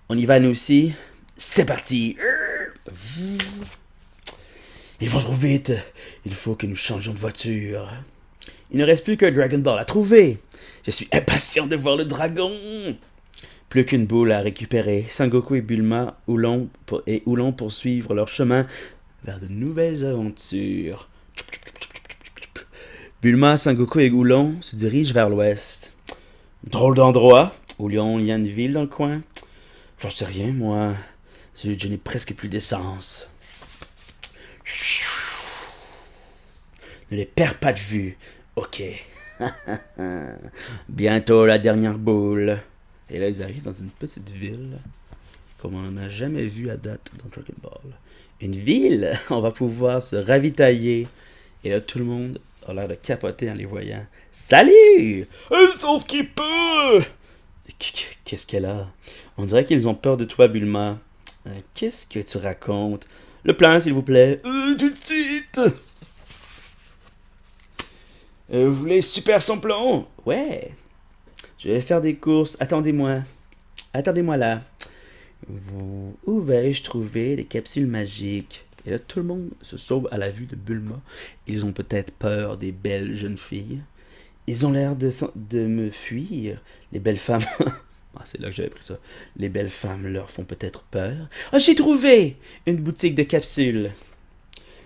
[0.10, 0.93] On y va nous aussi.
[1.38, 2.17] C'est parti.
[4.99, 5.73] Ils vont trop vite.
[6.25, 7.88] Il faut que nous changions de voiture.
[8.71, 10.38] Il ne reste plus qu'un Dragon Ball à trouver.
[10.86, 12.51] Je suis impatient de voir le dragon.
[13.69, 15.05] Plus qu'une boule à récupérer.
[15.10, 16.19] Sangoku et Bulma
[17.07, 18.65] et Oulon poursuivre leur chemin
[19.23, 21.10] vers de nouvelles aventures.
[23.21, 25.93] Bulma, Sangoku et Oulon se dirigent vers l'ouest.
[26.63, 27.53] Drôle d'endroit.
[27.77, 29.21] Oulon, il y a une ville dans le coin.
[29.99, 30.95] J'en sais rien, moi.
[31.55, 33.29] je n'ai presque plus d'essence.
[37.12, 38.17] Ne les perds pas de vue.
[38.55, 38.83] Ok.
[40.89, 42.59] Bientôt la dernière boule.
[43.09, 44.77] Et là, ils arrivent dans une petite ville,
[45.57, 47.93] comme on n'en a jamais vu à date dans Dragon Ball.
[48.41, 51.07] Une ville On va pouvoir se ravitailler.
[51.63, 54.05] Et là, tout le monde a l'air de capoter en les voyant.
[54.31, 55.27] Salut
[55.77, 57.03] Sauf qu'il peut
[58.25, 58.89] Qu'est-ce qu'elle a?
[59.37, 60.99] On dirait qu'ils ont peur de toi, Bulma.
[61.47, 63.07] Euh, qu'est-ce que tu racontes?
[63.43, 64.41] Le plan, s'il vous plaît.
[64.45, 65.59] Euh, tout de suite
[68.53, 70.71] euh, vous voulez super son plomb Ouais.
[71.57, 72.57] Je vais faire des courses.
[72.59, 73.21] Attendez-moi.
[73.93, 74.61] Attendez-moi là.
[76.25, 78.65] Où vais-je trouver des capsules magiques?
[78.85, 80.99] Et là, tout le monde se sauve à la vue de Bulma.
[81.47, 83.81] Ils ont peut-être peur des belles jeunes filles.
[84.47, 86.61] Ils ont l'air de, de me fuir.
[86.91, 87.45] Les belles femmes.
[88.15, 88.97] ah, c'est là que j'avais pris ça.
[89.37, 91.27] Les belles femmes leur font peut-être peur.
[91.51, 93.91] Ah, j'ai trouvé Une boutique de capsules.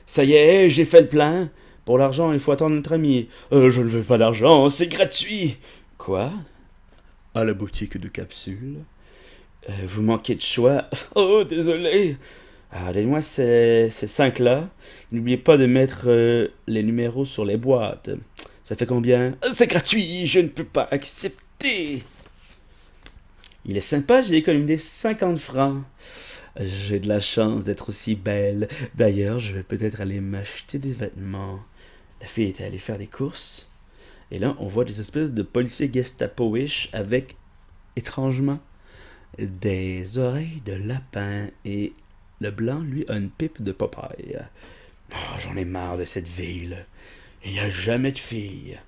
[0.06, 1.50] Ça y est, j'ai fait le plein.
[1.86, 3.30] Pour l'argent, il faut attendre notre ami.
[3.52, 5.58] Euh, je ne veux pas d'argent, c'est gratuit.
[5.98, 6.34] Quoi?
[7.36, 8.80] À la boutique de capsules.
[9.70, 10.90] Euh, vous manquez de choix?
[11.16, 12.18] Oh, désolé.
[12.72, 14.68] Ah, Donnez-moi ces, ces cinq-là.
[15.12, 18.10] N'oubliez pas de mettre euh, les numéros sur les boîtes.
[18.64, 19.36] Ça fait combien?
[19.52, 22.02] C'est gratuit, je ne peux pas accepter.
[23.66, 25.84] Il est sympa, j'ai économisé 50 francs.
[26.60, 28.68] J'ai de la chance d'être aussi belle.
[28.96, 31.60] D'ailleurs, je vais peut-être aller m'acheter des vêtements.
[32.22, 33.70] La fille était allée faire des courses.
[34.32, 37.36] Et là, on voit des espèces de policiers gestapoish avec,
[37.96, 38.60] étrangement,
[39.38, 41.48] des oreilles de lapin.
[41.64, 41.94] Et
[42.42, 44.40] le blanc, lui, a une pipe de papaye.
[45.14, 46.86] Oh, J'en ai marre de cette ville.
[47.44, 48.80] Il n'y a jamais de filles.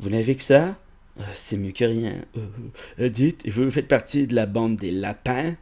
[0.00, 0.76] Vous n'avez que ça?
[1.20, 2.24] Ah, C'est mieux que rien.
[2.98, 5.54] Euh, dites, vous faites partie de la bande des lapins?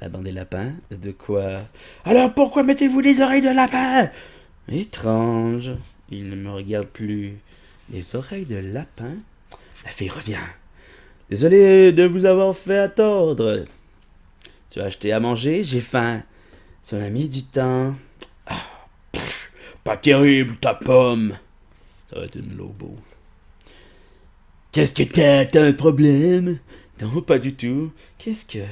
[0.00, 0.74] La bande des lapins?
[0.90, 1.60] De quoi?
[2.04, 4.10] Alors pourquoi mettez-vous les oreilles de lapin?
[4.68, 5.72] Étrange.
[6.10, 7.38] Il ne me regarde plus.
[7.90, 9.14] Les oreilles de lapin
[9.84, 10.36] La fille revient.
[11.30, 13.64] Désolé de vous avoir fait attendre.
[14.70, 16.22] Tu as acheté à manger J'ai faim.
[16.86, 17.94] Tu a mis du temps.
[18.46, 18.62] Ah,
[19.82, 21.36] pas terrible, ta pomme.
[22.10, 22.96] Ça va être une lobo.
[24.70, 26.58] Qu'est-ce que t'as T'as un problème?
[27.00, 27.92] Non, pas du tout.
[28.18, 28.64] Qu'est-ce que?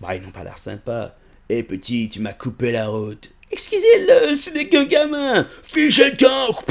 [0.00, 1.16] Bah, ils n'ont pas l'air sympa.
[1.48, 3.32] Hé, petit, tu m'as coupé la route.
[3.50, 5.46] Excusez-le, ce n'est qu'un gamin.
[5.72, 6.64] Fiche le camp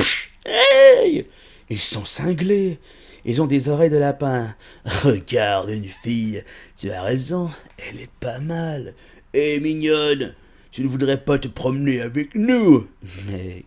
[0.45, 1.25] Hey
[1.69, 2.79] Ils sont cinglés.
[3.23, 4.55] Ils ont des oreilles de lapin.
[5.03, 6.43] Regarde une fille.
[6.77, 8.93] Tu as raison, elle est pas mal.
[9.33, 10.35] Hé, mignonne,
[10.71, 12.87] tu ne voudrais pas te promener avec nous
[13.27, 13.63] Mais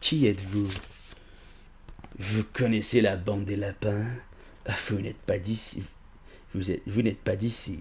[0.00, 0.68] qui êtes-vous?
[2.18, 4.04] Vous connaissez la bande des lapins?
[4.66, 5.82] Ah, Vous n'êtes pas d'ici.
[6.54, 7.80] Vous n'êtes pas d'ici.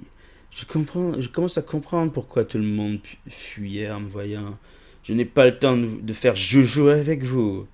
[0.59, 4.57] Je comprends, je commence à comprendre pourquoi tout le monde fuyait en me voyant.
[5.03, 7.65] Je n'ai pas le temps de, faire joujou avec vous.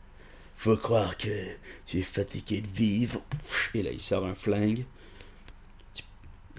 [0.56, 1.30] Faut croire que
[1.88, 3.21] tu es fatigué de vivre.
[3.74, 4.86] Et là, il sort un flingue.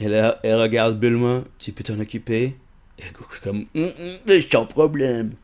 [0.01, 1.45] Et là, elle regarde Bulma.
[1.61, 2.57] Tu peux t'en occuper
[2.99, 3.05] Et
[3.45, 3.93] comme, hum,
[4.27, 5.35] hum, sans problème.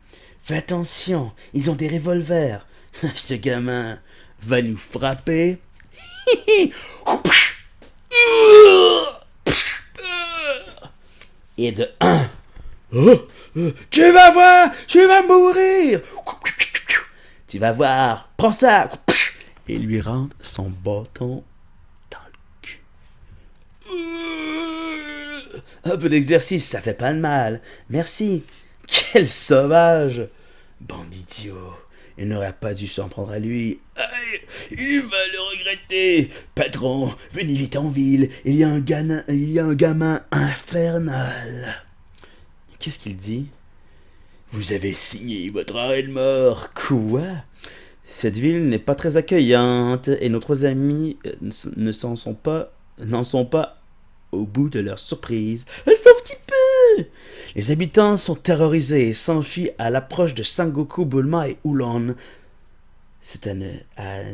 [0.40, 2.66] Fais attention, ils ont des revolvers.
[3.14, 4.00] Ce gamin
[4.40, 5.58] va nous frapper.
[11.58, 12.28] Et de un.
[12.94, 16.02] Oh, oh, tu vas voir, tu vas mourir.
[17.48, 18.90] Tu vas voir, prends ça.
[19.66, 21.42] Et lui rentre son bâton
[22.10, 22.82] dans le cul.
[25.84, 27.62] Un peu d'exercice, ça fait pas de mal.
[27.88, 28.44] Merci.
[28.86, 30.28] Quel sauvage.
[30.80, 31.54] Bandidio.
[32.18, 33.80] Il n'aurait pas dû s'en prendre à lui.
[34.70, 36.30] il va le regretter.
[36.54, 38.28] Patron, venez vite en ville.
[38.44, 41.82] Il y a un, gamin, il y a un gamin infernal.
[42.78, 43.46] Qu'est-ce qu'il dit?
[44.50, 46.70] Vous avez signé votre arrêt de mort.
[46.74, 47.22] Quoi?
[48.04, 51.32] Cette ville n'est pas très accueillante et nos amis euh,
[51.76, 53.80] ne s'en sont pas, n'en sont pas
[54.32, 55.66] au bout de leur surprise.
[55.86, 56.54] Sauf qu'il peut
[57.54, 62.14] Les habitants sont terrorisés et s'enfuient à l'approche de Sangoku, Bulma et Oulon.
[63.20, 63.54] C'est à,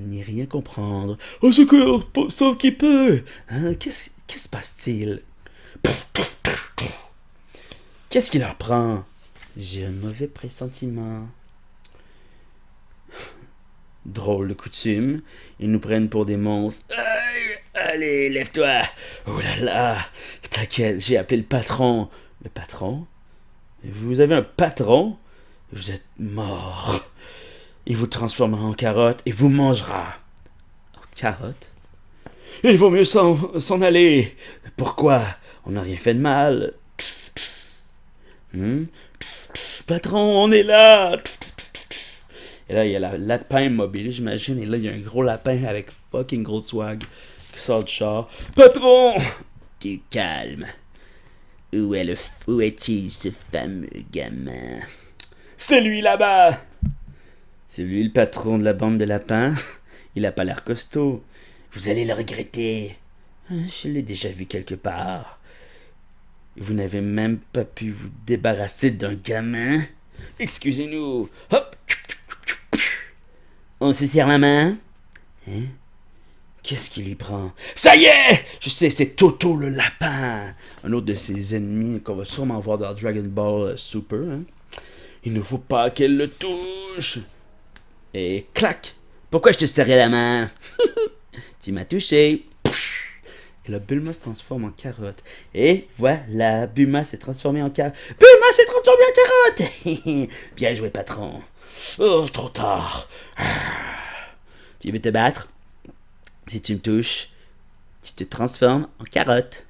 [0.01, 1.19] n'y rien comprendre.
[1.43, 5.23] Au secours, sauf qu'il peut hein, Qu'est-ce qui se passe-t-il?
[8.09, 9.05] Qu'est-ce qu'il leur prend
[9.57, 11.29] J'ai un mauvais pressentiment.
[14.07, 15.21] Drôle de coutume,
[15.61, 16.87] ils nous prennent pour des monstres.
[17.75, 18.81] Allez, lève-toi.
[19.27, 19.99] Oh là là,
[20.51, 22.09] t'inquiète, j'ai appelé le patron.
[22.43, 23.07] Le patron
[23.85, 25.17] Vous avez un patron
[25.73, 27.05] Vous êtes mort.
[27.87, 30.05] Il vous transformera en carotte et vous mangera.
[30.97, 31.71] En carotte?
[32.65, 34.37] Il vaut mieux s'en aller.
[34.77, 35.23] Pourquoi?
[35.65, 36.75] On n'a rien fait de mal.
[38.53, 38.85] Hmm?
[39.87, 41.17] Patron, on est là.
[42.69, 44.59] Et là, il y a le lapin mobile, j'imagine.
[44.59, 47.03] Et là, il y a un gros lapin avec fucking gros swag
[47.55, 48.29] sort du char.
[48.55, 49.15] Patron
[49.81, 50.67] Tu calme.
[51.75, 54.81] Où est le où est-il ce fameux gamin?
[55.57, 56.59] C'est lui là-bas
[57.69, 59.55] C'est lui le patron de la bande de lapins.
[60.15, 61.23] Il a pas l'air costaud.
[61.73, 62.97] Vous allez le regretter.
[63.51, 65.39] Hein, je l'ai déjà vu quelque part.
[66.57, 69.81] Vous n'avez même pas pu vous débarrasser d'un gamin
[70.39, 71.29] Excusez-nous.
[71.51, 71.77] Hop
[73.81, 74.77] On se serre la main
[75.49, 75.65] Hein?
[76.63, 77.53] Qu'est-ce qui lui prend?
[77.75, 82.17] Ça y est Je sais, c'est Toto le lapin Un autre de ses ennemis qu'on
[82.17, 84.19] va sûrement voir dans Dragon Ball Super.
[84.19, 84.43] Hein.
[85.25, 87.19] Il ne faut pas qu'elle le touche
[88.13, 88.95] Et clac
[89.31, 90.51] Pourquoi je te serrais la main?
[91.61, 92.45] Tu m'as touché
[93.69, 95.23] et là, Bulma se transforme en carotte.
[95.55, 97.95] Et voilà, Bulma s'est transformé en carotte.
[98.19, 101.43] Bulma s'est transformé en carotte Bien joué, patron.
[101.99, 103.09] Oh, trop tard.
[104.81, 105.49] Tu veux te battre?
[106.49, 107.29] Si tu me touches,
[108.03, 109.67] tu te transformes en carotte.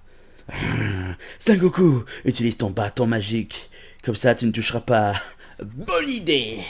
[0.51, 3.71] Ah, Sangoku, utilise ton bâton magique.
[4.03, 5.21] Comme ça, tu ne toucheras pas.
[5.63, 6.61] Bonne idée.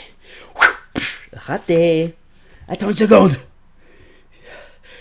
[1.33, 2.15] Raté.
[2.67, 3.35] Attends une seconde.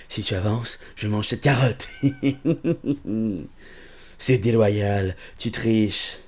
[0.08, 1.88] Si tu avances, je mange cette carotte.
[4.18, 5.16] C'est déloyal.
[5.38, 6.18] Tu triches.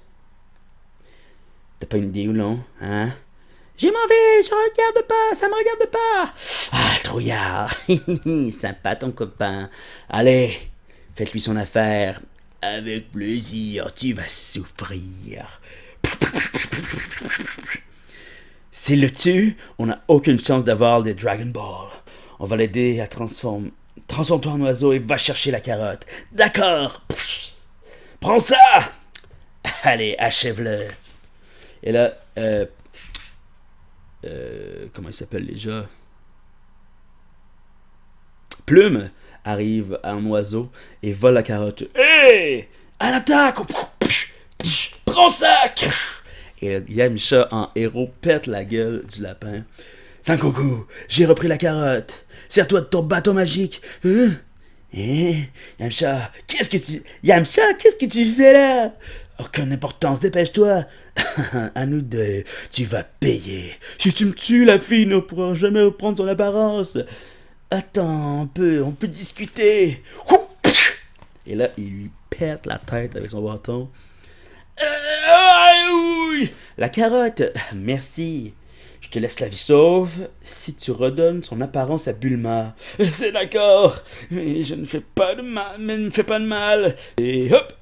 [1.78, 3.14] T'as pas une idée ou non, hein?
[3.80, 6.34] Je m'en vais, je regarde pas, ça me regarde pas.
[6.72, 7.74] Ah, trouillard.
[8.52, 9.70] Sympa ton copain.
[10.10, 10.54] Allez,
[11.14, 12.20] faites-lui son affaire.
[12.60, 15.62] Avec plaisir, tu vas souffrir.
[18.70, 21.88] S'il le tue, on n'a aucune chance d'avoir des Dragon Ball.
[22.38, 23.72] On va l'aider à transformer.
[24.08, 26.04] Transforme-toi en oiseau et va chercher la carotte.
[26.32, 27.02] D'accord.
[28.20, 28.56] Prends ça.
[29.84, 30.88] Allez, achève-le.
[31.82, 32.66] Et là, euh,
[34.24, 35.88] euh, comment il s'appelle déjà?
[38.66, 39.10] Plume
[39.44, 40.70] arrive en oiseau
[41.02, 41.84] et vole la carotte.
[41.94, 43.56] Hé À l'attaque!
[45.04, 45.56] Prends ça!
[46.62, 49.64] Et Yamcha en héros pète la gueule du lapin.
[50.22, 52.26] Sankoku, j'ai repris la carotte.
[52.48, 53.80] Sers-toi de ton bâton magique.
[54.04, 54.32] Hein?
[54.94, 55.34] Hein?
[55.78, 57.02] Yamcha, qu'est-ce que tu...
[57.22, 58.92] Yamcha, qu'est-ce que tu fais là?
[59.40, 60.84] Aucune importance, dépêche-toi.
[61.74, 63.72] à nous deux, tu vas payer.
[63.96, 66.98] Si tu me tues, la fille ne pourra jamais reprendre son apparence.
[67.70, 70.02] Attends un peu, on peut discuter.
[71.46, 73.88] Et là, il lui pète la tête avec son bâton.
[74.82, 77.42] Euh, la carotte,
[77.74, 78.52] merci.
[79.00, 82.74] Je te laisse la vie sauve si tu redonnes son apparence à Bulma.
[83.10, 83.96] C'est d'accord,
[84.30, 86.94] mais je ne fais pas de mal, mais ne fais pas de mal.
[87.18, 87.79] Et hop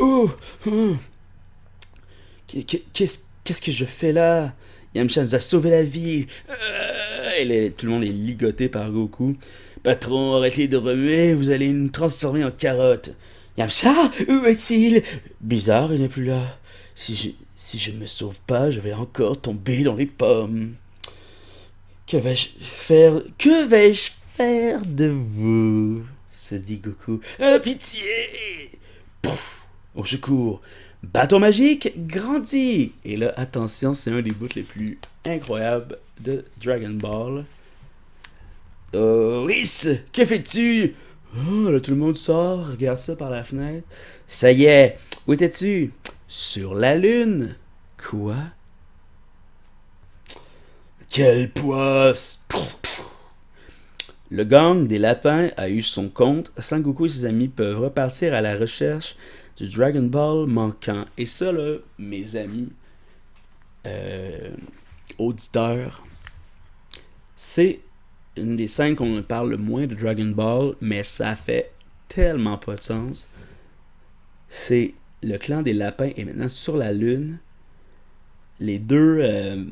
[0.00, 0.30] Oh,
[2.46, 4.52] Qu'est-ce que je fais là?
[4.94, 6.26] Yamcha nous a sauvé la vie.
[6.48, 9.36] Euh, tout le monde est ligoté par Goku.
[9.82, 13.10] Patron, arrêtez de remuer, vous allez nous transformer en carotte.
[13.58, 15.02] Yamcha, où est-il?
[15.40, 16.58] Bizarre, il n'est plus là.
[16.94, 20.74] Si je, si me sauve pas, je vais encore tomber dans les pommes.
[22.06, 26.04] Que vais-je faire Que vais-je faire de vous?
[26.30, 27.20] Se dit Goku.
[27.40, 28.70] Ah, pitié
[29.96, 30.60] Au secours
[31.02, 36.90] Bâton magique grandit Et là, attention, c'est un des bouts les plus incroyables de Dragon
[36.90, 37.44] Ball.
[38.94, 39.46] Oh,
[40.12, 40.94] que fais-tu?
[41.36, 43.86] Oh, là, tout le monde sort, regarde ça par la fenêtre.
[44.26, 45.92] Ça y est, où étais-tu?
[46.28, 47.56] Sur la lune.
[47.96, 48.36] Quoi?
[51.08, 52.44] Quelle poisse
[54.30, 56.52] Le gang des lapins a eu son compte.
[56.58, 59.16] Sangoku et ses amis peuvent repartir à la recherche
[59.56, 61.04] du Dragon Ball manquant.
[61.16, 62.70] Et ça, là, mes amis,
[63.86, 64.50] euh,
[65.18, 66.04] auditeurs,
[67.36, 67.80] c'est
[68.36, 71.72] une des scènes qu'on parle le moins de Dragon Ball, mais ça fait
[72.08, 73.28] tellement pas de sens.
[74.48, 77.38] C'est le clan des lapins est maintenant sur la lune.
[78.60, 79.64] Les deux, euh,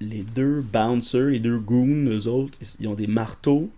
[0.00, 3.70] les deux bouncers, les deux goons, eux autres, ils ont des marteaux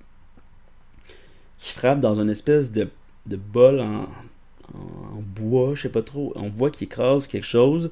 [1.56, 2.88] qui frappent dans une espèce de,
[3.26, 4.08] de bol en,
[4.74, 6.32] en bois, je sais pas trop.
[6.36, 7.90] On voit qu'il écrase quelque chose.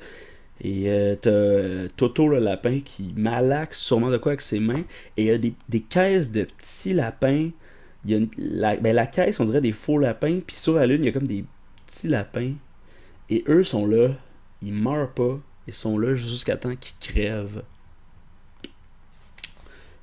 [0.62, 4.85] Et euh, t'as euh, Toto le lapin qui malaxe sûrement de quoi avec ses mains.
[5.16, 7.51] Et il y a des, caisses de petits lapins.
[8.07, 8.29] Y
[8.81, 10.40] ben, la caisse, on dirait des faux lapins.
[10.47, 11.45] Puis sur la lune, il y a comme des
[11.87, 12.53] petits lapins.
[13.31, 14.09] Et eux sont là.
[14.62, 15.38] Ils meurent pas.
[15.66, 17.62] Ils sont là jusqu'à temps qu'ils crèvent.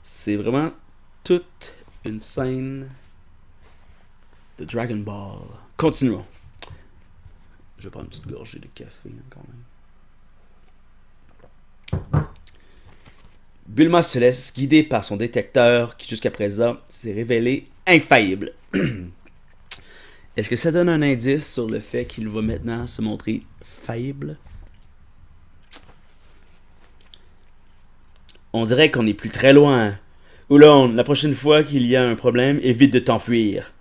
[0.02, 0.72] C'est vraiment
[1.24, 1.74] toute
[2.06, 2.88] une scène
[4.58, 5.40] de Dragon Ball.
[5.76, 6.26] Continuons.
[7.78, 9.63] Je vais prendre une petite gorgée de café hein, quand même.
[13.68, 18.54] Bulma se laisse guider par son détecteur qui jusqu'à présent s'est révélé infaillible.
[20.38, 24.38] Est-ce que ça donne un indice sur le fait qu'il va maintenant se montrer faillible?
[28.54, 29.98] On dirait qu'on n'est plus très loin.
[30.50, 33.74] Oulon, la prochaine fois qu'il y a un problème, évite de t'enfuir.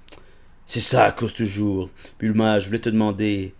[0.67, 1.91] C'est ça à cause toujours.
[2.19, 3.55] Bulma, je voulais te demander,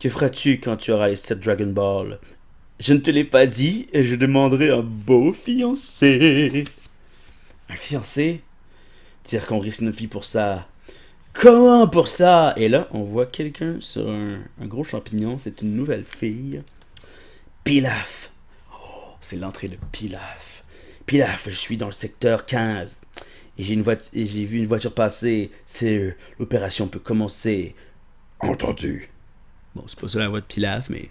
[0.00, 2.18] que feras-tu quand tu auras les 7 Dragon Ball?
[2.80, 6.64] Je ne te l'ai pas dit et je demanderai un beau fiancé.
[7.68, 8.40] Un fiancé?
[9.26, 10.66] Dire qu'on risque notre vie pour ça.
[11.34, 12.54] Comment pour ça?
[12.56, 15.36] Et là, on voit quelqu'un sur un, gros champignon.
[15.36, 16.62] C'est une nouvelle fille.
[17.62, 18.32] Pilaf.
[18.72, 20.64] Oh, c'est l'entrée de Pilaf.
[21.04, 23.02] Pilaf, je suis dans le secteur 15.
[23.58, 23.78] Et j'ai,
[24.14, 25.50] et j'ai vu une voiture passer.
[25.66, 27.74] C'est l'opération peut commencer.
[28.40, 29.09] Entendu.
[29.74, 31.08] Bon, c'est pas ça la voix de Pilaf, mais.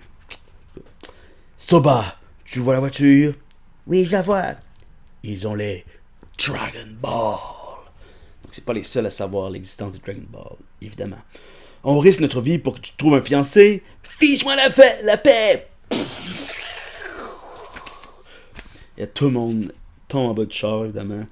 [1.57, 3.33] Soba, tu vois la voiture?
[3.87, 4.55] Oui, je la vois.
[5.23, 5.85] Ils ont les
[6.37, 7.37] Dragon Ball.
[8.43, 11.19] Donc, c'est pas les seuls à savoir l'existence des Dragon Ball, évidemment.
[11.83, 13.83] On risque notre vie pour que tu trouves un fiancé.
[14.03, 14.69] Fiche-moi la,
[15.03, 15.97] la paix Il
[18.97, 19.73] y a tout le monde
[20.09, 21.25] tombe en bas de char, évidemment.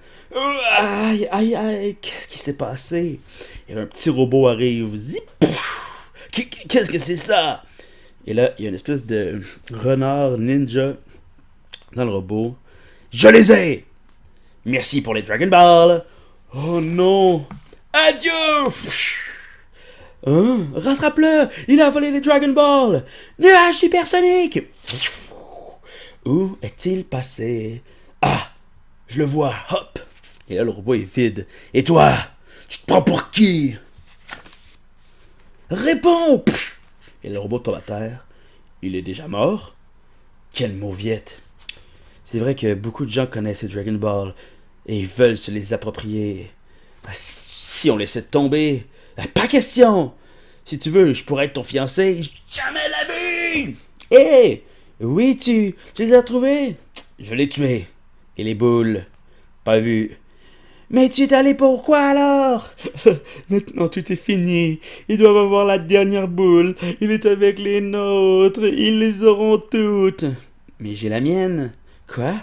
[0.78, 3.19] Aïe, aïe, aïe, qu'est-ce qui s'est passé?
[3.67, 4.95] Et un petit robot arrive.
[4.95, 5.23] Zip!
[6.67, 7.63] Qu'est-ce que c'est ça?
[8.25, 9.41] Et là, il y a une espèce de
[9.73, 10.93] renard ninja
[11.95, 12.55] dans le robot.
[13.11, 13.85] Je les ai!
[14.65, 16.05] Merci pour les Dragon Ball!
[16.53, 17.45] Oh non!
[17.93, 18.31] Adieu!
[20.25, 20.67] Hein?
[20.75, 21.47] Rattrape-le!
[21.69, 23.05] Il a volé les Dragon Ball!
[23.39, 24.59] Nuage supersonique!
[26.25, 27.81] Où est-il passé?
[28.21, 28.49] Ah!
[29.07, 29.55] Je le vois!
[29.71, 29.99] Hop!
[30.49, 31.47] Et là, le robot est vide.
[31.73, 32.13] Et toi?
[32.67, 33.77] Tu te prends pour qui?
[35.70, 36.45] Réponds
[37.24, 38.26] Et le robot tombe à terre.
[38.82, 39.76] Il est déjà mort.
[40.53, 41.41] Quelle mauviette.
[42.24, 44.34] C'est vrai que beaucoup de gens connaissent Dragon Ball
[44.86, 46.51] et veulent se les approprier.
[47.05, 48.86] Ah, si on laissait tomber,
[49.18, 50.13] ah, pas question.
[50.65, 52.22] Si tu veux, je pourrais être ton fiancé.
[52.51, 53.76] Jamais la vie.
[54.11, 54.63] Hé,
[54.99, 56.76] oui, tu, tu les as trouvés?
[57.20, 57.88] Je l'ai tué.
[58.38, 59.05] Et les boules,
[59.63, 60.18] pas vu.
[60.89, 62.69] Mais tu es allé pourquoi alors?
[63.49, 64.79] Maintenant tout est fini.
[65.09, 66.75] Ils doivent avoir la dernière boule.
[67.01, 68.63] Il est avec les nôtres.
[68.63, 70.23] Ils les auront toutes.
[70.79, 71.73] Mais j'ai la mienne.
[72.07, 72.35] Quoi?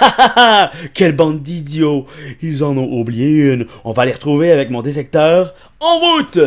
[0.94, 2.06] Quelle bande d'idiots
[2.40, 3.66] Ils en ont oublié une.
[3.84, 5.54] On va les retrouver avec mon détecteur.
[5.80, 6.38] En route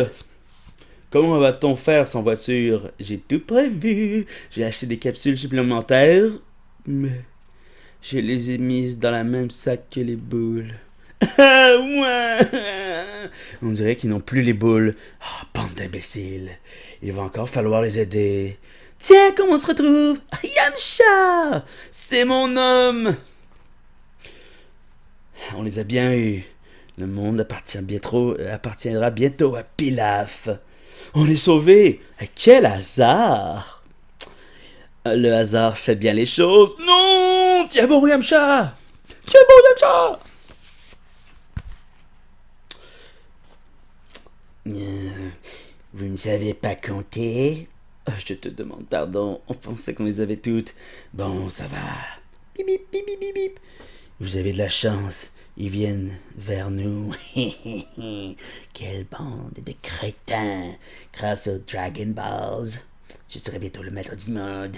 [1.10, 2.90] Comment va-t-on faire sans voiture?
[2.98, 4.24] J'ai tout prévu.
[4.50, 6.30] J'ai acheté des capsules supplémentaires.
[6.86, 7.20] Mais
[8.00, 10.72] je les ai mises dans la même sac que les boules.
[13.62, 14.94] On dirait qu'ils n'ont plus les boules.
[15.22, 16.50] Oh, bande d'imbéciles.
[17.02, 18.58] Il va encore falloir les aider.
[18.98, 20.20] Tiens, comment on se retrouve?
[20.44, 23.16] Yamcha C'est mon homme
[25.56, 26.44] On les a bien eus.
[26.98, 30.48] Le monde appartient bientôt, appartiendra bientôt à Pilaf.
[31.14, 32.00] On est sauvés
[32.34, 33.82] Quel hasard?
[35.04, 36.76] Le hasard fait bien les choses.
[36.86, 38.74] Non Tiens bon, Yamcha
[39.24, 40.18] Tiens bon, Yamcha
[45.94, 47.68] Vous ne savez pas compter?
[48.06, 50.74] Ah, Je te demande pardon, on pensait qu'on les avait toutes.
[51.12, 51.78] Bon, ça va.
[52.56, 53.60] Bip, bip, bip, bip, bip.
[54.20, 57.12] Vous avez de la chance, ils viennent vers nous.
[58.72, 60.72] Quelle bande de crétins
[61.12, 62.70] Grâce aux Dragon Balls,
[63.28, 64.76] je serai bientôt le maître du monde.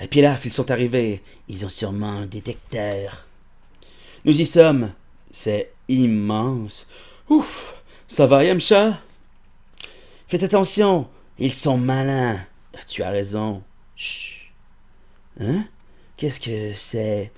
[0.00, 1.22] Et puis là, ils sont arrivés.
[1.48, 3.26] Ils ont sûrement un détecteur.
[4.24, 4.92] Nous y sommes.
[5.30, 6.86] C'est immense.
[7.28, 7.75] Ouf
[8.08, 9.00] Ça va, Yamcha?
[10.28, 12.40] Faites attention, ils sont malins.
[12.74, 13.62] Ah, tu as raison.
[13.94, 14.52] Chut.
[15.40, 15.64] Hein?
[16.16, 17.32] Qu'est-ce que c'est?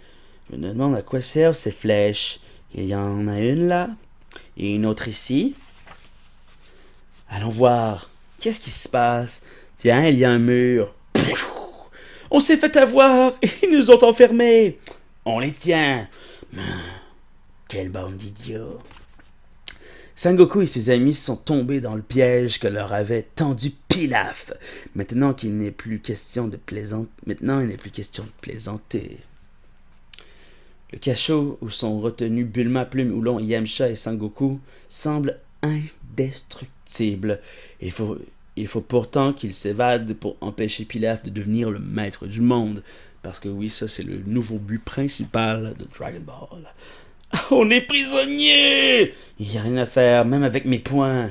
[0.51, 2.41] Je me demande à quoi servent ces flèches.
[2.75, 3.91] Il y en a une là,
[4.57, 5.55] et une autre ici.
[7.31, 8.11] Allons voir.
[8.39, 9.43] Qu'est-ce qui se passe?
[9.77, 10.95] Tiens, il y a un mur.
[12.31, 14.79] On s'est fait avoir Ils nous ont enfermés
[15.25, 16.09] On les tient
[17.69, 18.79] Quelle bande d'idiots
[20.19, 24.53] Sangoku et ses amis sont tombés dans le piège que leur avait tendu Pilaf.
[24.97, 29.19] Maintenant qu'il n'est plus question de plaisanter, maintenant il n'est plus question de plaisanter.
[30.93, 34.59] Le cachot où sont retenus Bulma, Plume, Oulon, Yamcha et Sangoku
[34.89, 37.39] semble indestructible.
[37.81, 38.19] Il faut,
[38.57, 42.83] il faut pourtant qu'il s'évade pour empêcher Pilaf de devenir le maître du monde.
[43.23, 46.75] Parce que oui, ça c'est le nouveau but principal de Dragon Ball.
[47.51, 51.31] On est prisonniers Il n'y a rien à faire, même avec mes poings.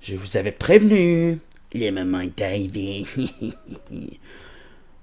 [0.00, 1.38] Je vous avais prévenu.
[1.74, 3.04] Le moment est arrivé.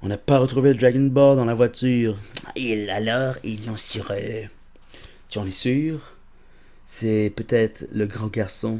[0.02, 2.18] On n'a pas retrouvé le Dragon Ball dans la voiture.
[2.56, 4.48] Et alors, ils l'ont sur eux.
[5.30, 6.18] Tu en es sûr?
[6.86, 8.80] C'est peut-être le grand garçon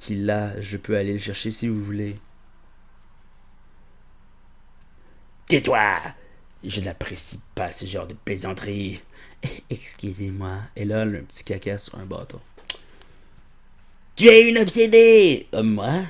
[0.00, 0.60] qui l'a.
[0.60, 2.16] Je peux aller le chercher si vous voulez.
[5.46, 5.98] Tais-toi
[6.64, 9.00] Je n'apprécie pas ce genre de plaisanterie.
[9.70, 10.58] Excusez-moi.
[10.76, 12.40] Et là, le petit caca sur un bâton.
[14.14, 16.02] Tu es une obsédée euh, Moi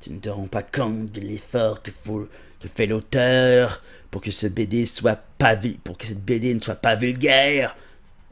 [0.00, 4.46] Tu ne te rends pas compte de l'effort que, que fait l'auteur pour que ce
[4.46, 7.76] BD soit pas pour que cette BD ne soit pas vulgaire.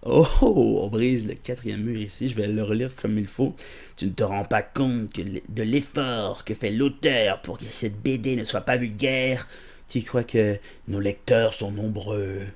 [0.03, 3.55] Oh, on brise le quatrième mur ici, je vais le relire comme il faut.
[3.97, 8.37] Tu ne te rends pas compte de l'effort que fait l'auteur pour que cette BD
[8.37, 9.47] ne soit pas vulgaire.
[9.89, 12.47] Tu crois que nos lecteurs sont nombreux?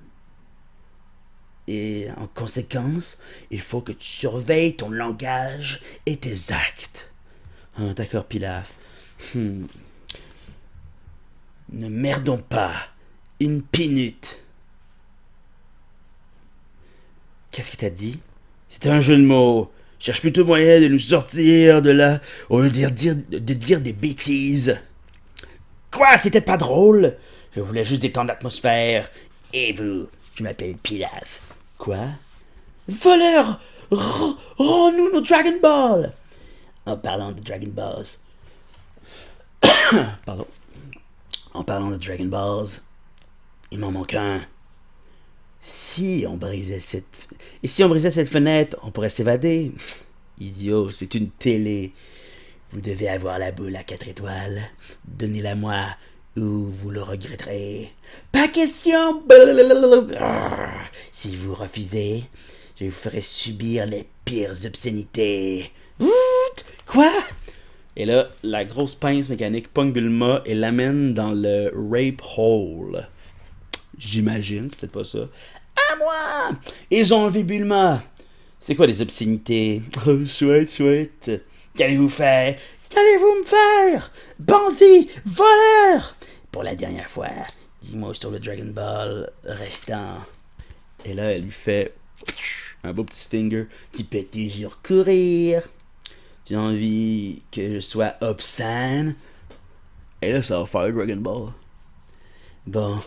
[1.67, 3.19] Et en conséquence,
[3.51, 7.11] il faut que tu surveilles ton langage et tes actes.
[7.79, 8.75] Ah, D'accord, Pilaf.
[9.35, 9.67] Hmm.
[11.73, 12.75] Ne merdons pas.
[13.41, 14.41] Une pinute.
[17.51, 18.21] Qu'est-ce qu'il t'a dit?
[18.69, 19.73] C'était un jeu de mots.
[19.99, 22.21] Cherche plutôt moyen de nous sortir de là
[22.51, 24.77] au lieu de dire, de dire des bêtises.
[25.93, 27.17] Quoi C'était pas drôle?
[27.55, 29.11] Je voulais juste détendre l'atmosphère.
[29.53, 31.55] Et vous Je m'appelle Pilaf.
[31.79, 32.09] Quoi?
[32.89, 36.13] Voleur Rends-nous nos Dragon Ball
[36.87, 38.07] En parlant de Dragon Balls.
[40.25, 40.47] Pardon.
[41.53, 42.81] En parlant de Dragon Balls,
[43.71, 44.41] il m'en manque un.
[45.61, 47.29] Si on brisait cette.
[47.63, 49.73] Et si on brisait cette fenêtre, on pourrait s'évader.
[50.39, 51.93] Idiot, c'est une télé.
[52.73, 54.63] Vous devez avoir la boule à quatre étoiles.
[55.05, 55.95] Donnez-la moi
[56.39, 57.91] ou vous le regretterez.
[58.33, 59.23] Pas question.
[61.11, 62.25] Si vous refusez,
[62.81, 65.71] je vous ferai subir les pires obscénités.
[66.87, 67.13] Quoi?
[67.95, 73.07] Et là, la grosse pince mécanique pogne Bulma et l'amène dans le rape hole.
[73.99, 75.29] J'imagine, c'est peut-être pas ça.
[75.91, 76.59] À moi!
[76.91, 78.03] Ils ont enlevé Bulma.
[78.59, 79.83] C'est quoi les obscénités?
[80.07, 81.43] Oh, chouette, chouette.
[81.75, 82.59] Qu'allez-vous faire?
[82.91, 84.13] Qu'allez-vous me faire?
[84.39, 85.09] Bandit!
[85.25, 86.17] Voleur!
[86.51, 87.31] Pour la dernière fois,
[87.81, 90.19] dis-moi sur le Dragon Ball restant.
[91.07, 91.95] Et là, elle lui fait
[92.85, 93.69] un beau petit finger.
[93.93, 95.63] Tu peux toujours courir.
[96.45, 99.17] Tu as envie que je sois obscène?
[100.21, 101.53] Et là, ça va faire Dragon Ball.
[102.67, 103.01] Bon,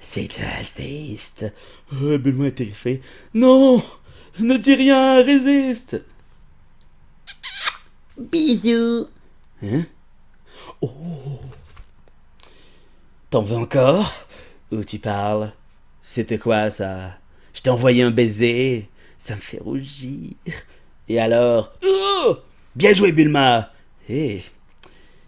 [0.00, 1.44] c'est triste.
[1.92, 3.00] Oh, est terrifié.
[3.32, 3.80] Non!
[4.40, 6.00] Ne dis rien, résiste!
[8.20, 9.08] Bisous!
[9.62, 9.86] Hein?
[10.82, 11.40] Oh!
[13.30, 14.12] T'en veux encore?
[14.70, 15.52] Ou tu parles?
[16.02, 17.16] C'était quoi ça?
[17.54, 18.90] Je t'ai envoyé un baiser.
[19.16, 20.32] Ça me fait rougir.
[21.08, 21.72] Et alors?
[21.82, 22.36] Oh!
[22.76, 23.72] Bien joué, Bulma!
[24.08, 24.44] Hé!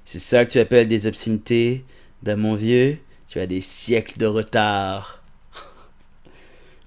[0.05, 1.85] c'est ça que tu appelles des obscénités?
[2.23, 5.23] Ben, mon vieux, tu as des siècles de retard.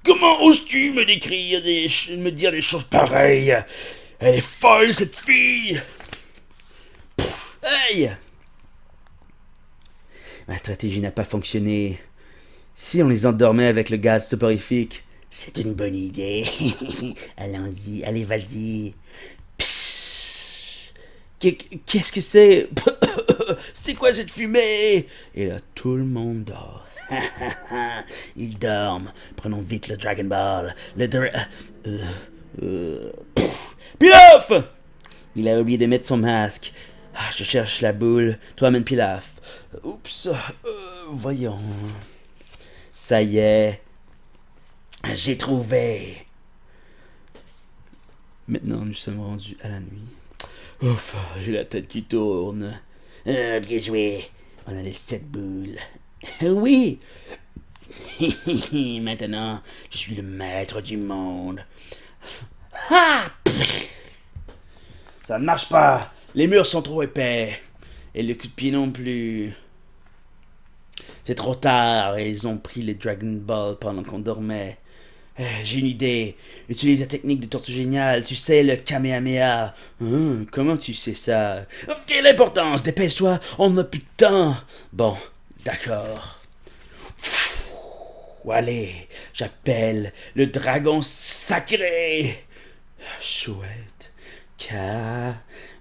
[0.03, 1.87] Comment oses-tu me décrire des
[2.17, 3.57] me dire des choses pareilles?
[4.19, 5.81] Elle est folle cette fille.
[10.47, 11.99] Ma stratégie n'a pas fonctionné.
[12.73, 16.45] Si on les endormait avec le gaz soporifique, c'est une bonne idée.
[17.37, 18.93] Allons-y, allez, vas-y.
[21.39, 22.69] Qu'est-ce que c'est?
[23.73, 25.07] C'est quoi cette fumée?
[25.35, 26.87] Et là, tout le monde dort.
[28.35, 29.11] Ils dorment.
[29.35, 30.75] Prenons vite le Dragon Ball.
[30.97, 31.07] Le
[31.85, 31.99] euh,
[32.63, 33.11] euh,
[33.99, 34.51] Pilaf
[35.35, 36.73] Il a oublié de mettre son masque.
[37.17, 38.37] Ah, je cherche la boule.
[38.57, 39.31] Toi, amène Pilaf.
[39.83, 40.27] Oups.
[40.27, 41.57] Euh, voyons.
[42.91, 43.81] Ça y est.
[45.13, 46.25] J'ai trouvé.
[48.47, 50.09] Maintenant, nous sommes rendus à la nuit.
[50.81, 52.79] Ouf, j'ai la tête qui tourne.
[53.25, 54.29] Ah, bien joué.
[54.67, 55.79] On a les sept boules.
[56.41, 56.99] Oui.
[59.01, 61.63] Maintenant, je suis le maître du monde.
[62.89, 63.27] Ah
[65.25, 66.11] Ça ne marche pas.
[66.35, 67.57] Les murs sont trop épais.
[68.13, 69.53] Et le coup de pied non plus.
[71.23, 74.77] C'est trop tard ils ont pris les Dragon Ball pendant qu'on dormait.
[75.39, 76.35] Euh, j'ai une idée.
[76.69, 78.23] Utilise la technique de Tortue Géniale.
[78.23, 79.73] Tu sais, le Kamehameha.
[80.01, 81.65] Hein, comment tu sais ça?
[82.05, 82.83] Quelle importance?
[82.83, 84.55] Dépêche-toi, on n'a plus de temps.
[84.93, 85.15] Bon,
[85.63, 86.41] d'accord.
[88.49, 92.43] Allez, j'appelle le dragon sacré.
[93.19, 94.11] Chouette.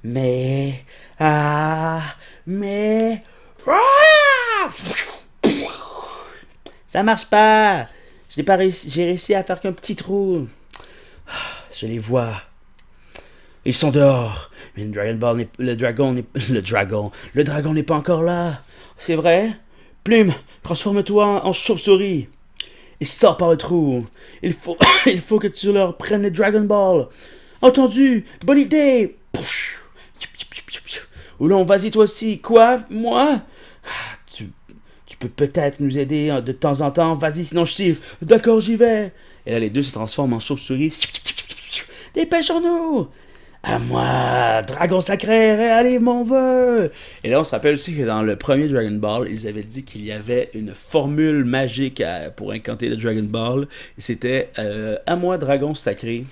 [0.05, 0.85] Mais,
[1.19, 2.03] ah,
[2.47, 3.23] mais,
[3.67, 4.69] ah!
[6.87, 7.87] Ça marche pas.
[8.37, 8.91] Je pas réussi.
[8.91, 10.47] J'ai réussi à faire qu'un petit trou.
[11.75, 12.35] Je les vois.
[13.65, 14.51] Ils sont dehors.
[14.77, 17.11] Mais le Dragon Ball le dragon n'est le dragon.
[17.33, 18.61] Le dragon n'est pas encore là.
[18.99, 19.53] C'est vrai?
[20.05, 22.29] Plume, transforme-toi en chauve-souris.
[23.01, 24.05] Et sors par le trou.
[24.43, 24.77] Il faut,
[25.07, 27.09] il faut que tu leur prennes le Dragon Ball.
[27.63, 28.25] Entendu?
[28.45, 29.17] Bonne idée.
[31.41, 32.41] Oulon, vas-y toi aussi.
[32.41, 32.81] Quoi?
[32.91, 33.41] Moi?
[35.07, 37.15] Tu peux peut-être nous aider hein, de temps en temps.
[37.15, 38.01] Vas-y, sinon je siffle.
[38.23, 39.13] D'accord, j'y vais.
[39.47, 41.07] Et là, les deux se transforment en chauve-souris.
[42.15, 43.09] Dépêchons-nous!
[43.63, 46.91] À moi, dragon sacré, allez mon vœu!
[47.23, 49.85] Et là, on se rappelle aussi que dans le premier Dragon Ball, ils avaient dit
[49.85, 52.03] qu'il y avait une formule magique
[52.37, 53.67] pour incanter le Dragon Ball.
[53.97, 56.25] C'était euh, À moi, dragon sacré.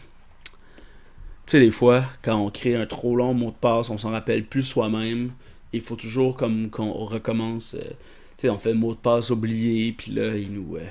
[1.47, 4.11] Tu sais, des fois, quand on crée un trop long mot de passe, on s'en
[4.11, 5.33] rappelle plus soi-même.
[5.73, 7.75] Il faut toujours comme qu'on recommence.
[7.75, 10.87] Euh, on fait mot de passe oublié, puis là, il nous, euh,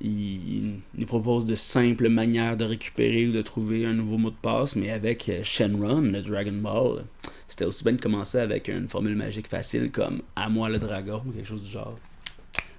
[0.00, 4.36] il, nous propose de simples manières de récupérer ou de trouver un nouveau mot de
[4.40, 7.04] passe, mais avec euh, Shenron, le Dragon Ball,
[7.48, 11.22] c'était aussi bien de commencer avec une formule magique facile comme À moi le dragon,
[11.26, 11.98] ou quelque chose du genre.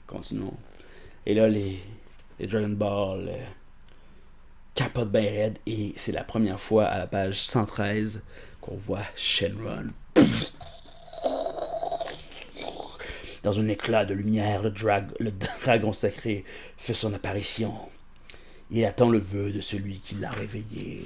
[0.08, 0.58] Continuons.
[1.26, 1.80] Et là, les,
[2.40, 3.30] les Dragon Ball
[4.76, 8.22] capotent bien et c'est la première fois à la page 113
[8.62, 9.88] qu'on voit Shenron.
[13.42, 14.74] Dans un éclat de lumière, le,
[15.20, 16.44] le dragon sacré
[16.78, 17.74] fait son apparition.
[18.72, 21.04] Il attend le vœu de celui qui l'a réveillé.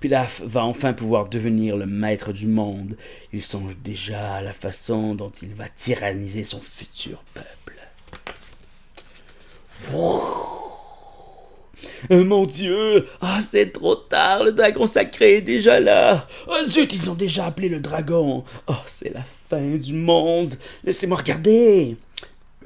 [0.00, 2.96] Pilaf va enfin pouvoir devenir le maître du monde.
[3.32, 7.75] Il songe déjà à la façon dont il va tyranniser son futur peuple.
[12.10, 16.92] Euh, mon Dieu Ah, c'est trop tard, le dragon sacré est déjà là Oh zut,
[16.94, 21.96] ils ont déjà appelé le dragon Oh, c'est la fin du monde Laissez-moi regarder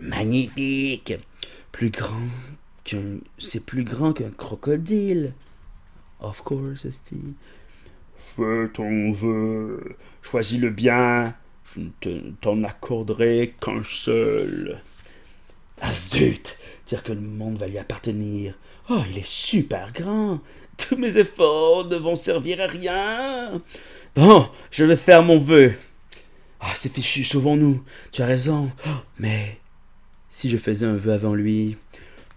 [0.00, 1.14] Magnifique
[1.72, 2.28] Plus grand
[2.84, 3.18] qu'un...
[3.38, 5.32] C'est plus grand qu'un crocodile
[6.20, 7.34] Of course, Esti.
[8.14, 9.96] Fais ton vœu.
[10.22, 11.34] Choisis le bien.
[11.74, 11.80] Je
[12.10, 14.80] ne t'en accorderai qu'un seul.
[15.80, 16.58] Ah zut
[16.98, 18.54] Que le monde va lui appartenir.
[18.88, 20.40] Oh, il est super grand.
[20.76, 23.62] Tous mes efforts ne vont servir à rien.
[24.16, 25.74] Bon, je vais faire mon vœu.
[26.58, 27.80] Ah, c'est fichu, sauvons-nous.
[28.10, 28.70] Tu as raison.
[28.88, 29.58] Oh, mais
[30.30, 31.76] si je faisais un vœu avant lui,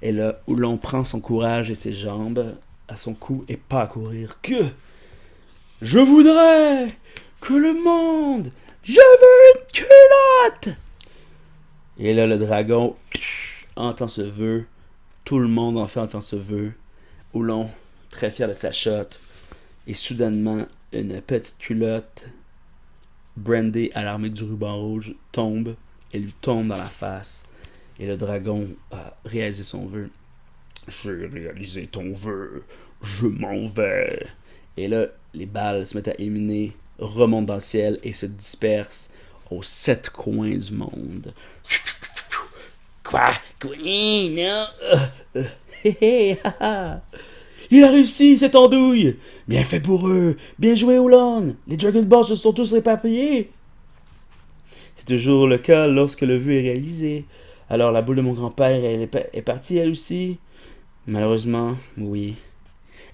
[0.03, 2.55] et là où l'on prend son courage et ses jambes
[2.87, 4.63] à son cou et pas à courir, que
[5.81, 6.89] je voudrais
[7.41, 8.51] que le monde,
[8.83, 10.77] je veux une culotte.
[11.97, 12.95] Et là, le dragon
[13.75, 14.65] entend ce vœu.
[15.25, 16.73] Tout le monde en fait entend ce vœu.
[17.33, 17.69] Oulon,
[18.09, 19.07] très fier de sa shot.
[19.87, 22.29] Et soudainement, une petite culotte
[23.35, 25.75] brandée à l'armée du ruban rouge tombe.
[26.13, 27.45] Et lui tombe dans la face.
[27.99, 30.09] Et le dragon a réalisé son vœu.
[30.87, 32.63] J'ai réalisé ton vœu.
[33.01, 34.25] Je m'en vais.
[34.77, 39.11] Et là, les balles se mettent à éliminer, remontent dans le ciel et se dispersent
[39.49, 41.33] aux sept coins du monde.
[43.13, 43.29] Quoi
[43.61, 44.65] non
[45.35, 46.95] euh,
[47.69, 49.17] Il a réussi, cette andouille.
[49.47, 50.35] Bien fait pour eux.
[50.57, 53.51] Bien joué, Oulon Les Dragon Balls se sont tous réparpillés
[54.95, 57.25] C'est toujours le cas lorsque le vœu est réalisé.
[57.69, 60.39] Alors la boule de mon grand-père, est, partie, elle aussi.
[61.05, 62.33] Malheureusement, oui.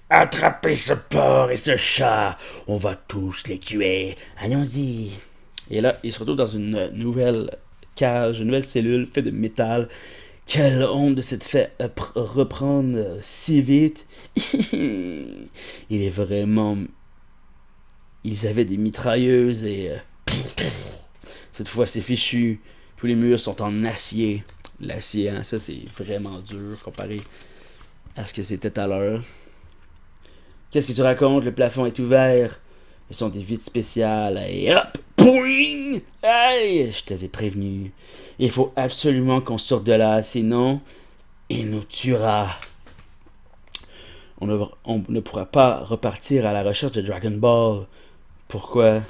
[0.08, 2.38] Attrapez ce porc et ce chat.
[2.66, 4.16] On va tous les tuer.
[4.38, 5.10] Allons-y.
[5.70, 7.50] Et là, il se retrouve dans une nouvelle
[8.02, 9.88] une nouvelle cellule faite de métal.
[10.46, 11.72] Quelle honte de s'être fait
[12.14, 14.06] reprendre si vite.
[14.72, 15.48] Il
[15.90, 16.76] est vraiment...
[18.24, 19.92] Ils avaient des mitrailleuses et...
[19.92, 19.96] Euh,
[21.52, 22.60] cette fois, c'est fichu.
[22.96, 24.44] Tous les murs sont en acier.
[24.80, 27.20] L'acier, hein, ça, c'est vraiment dur comparé
[28.16, 29.22] à ce que c'était à l'heure.
[30.70, 31.44] Qu'est-ce que tu racontes?
[31.44, 32.60] Le plafond est ouvert.
[33.10, 34.40] Ce sont des vitres spéciales.
[34.48, 34.98] Et hop!
[35.16, 36.00] Pouing!
[36.22, 36.92] Hey!
[36.92, 37.92] Je t'avais prévenu.
[38.38, 40.80] Il faut absolument qu'on sorte de là, sinon,
[41.48, 42.48] il nous tuera.
[44.40, 47.86] On ne, on ne pourra pas repartir à la recherche de Dragon Ball.
[48.48, 49.02] Pourquoi?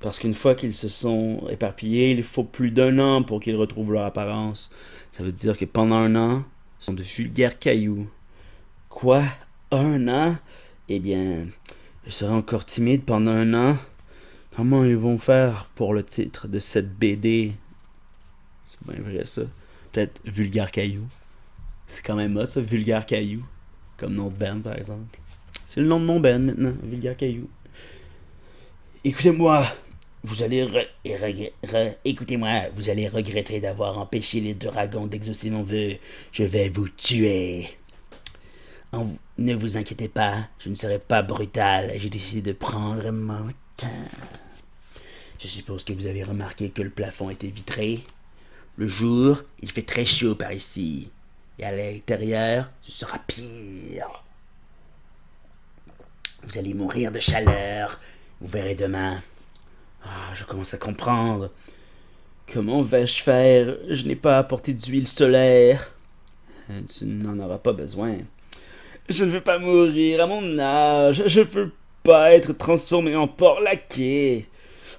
[0.00, 3.92] Parce qu'une fois qu'ils se sont éparpillés, il faut plus d'un an pour qu'ils retrouvent
[3.92, 4.70] leur apparence.
[5.12, 6.44] Ça veut dire que pendant un an,
[6.78, 8.06] ce sont de vulgaires cailloux.
[8.90, 9.22] Quoi?
[9.70, 10.36] Un an?
[10.88, 11.46] Eh bien,
[12.06, 13.78] je serai encore timide pendant un an.
[14.54, 17.52] Comment ils vont faire pour le titre de cette BD
[18.68, 19.42] C'est bien vrai ça.
[19.92, 21.06] Peut-être Vulgaire Caillou.
[21.86, 23.44] C'est quand même hot ça, Vulgaire Caillou.
[23.96, 25.18] Comme nom de band par exemple.
[25.66, 27.48] C'est le nom de mon band maintenant, Vulgaire Caillou.
[29.04, 29.66] Écoutez-moi,
[30.22, 30.66] vous allez
[32.04, 35.96] écoutez-moi, vous allez regretter d'avoir empêché les dragons d'exaucer mon vœu.
[36.32, 37.68] Je vais vous tuer.
[39.38, 41.92] Ne vous inquiétez pas, je ne serai pas brutal.
[41.96, 43.86] J'ai décidé de prendre mon temps.
[45.38, 48.02] Je suppose que vous avez remarqué que le plafond était vitré.
[48.76, 51.10] Le jour, il fait très chaud par ici.
[51.58, 54.24] Et à l'intérieur, ce sera pire.
[56.42, 58.00] Vous allez mourir de chaleur.
[58.40, 59.22] Vous verrez demain.
[60.04, 61.50] Ah, je commence à comprendre.
[62.52, 63.76] Comment vais-je faire?
[63.88, 65.92] Je n'ai pas apporté d'huile solaire.
[66.88, 68.18] Tu n'en auras pas besoin.
[69.08, 71.22] Je ne veux pas mourir à mon âge.
[71.26, 74.46] Je ne veux pas être transformé en porc laqué.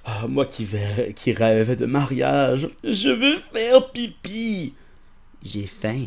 [0.04, 4.72] Ah, moi qui, vais, rêve de mariage, je veux faire pipi.
[5.42, 6.06] J'ai faim.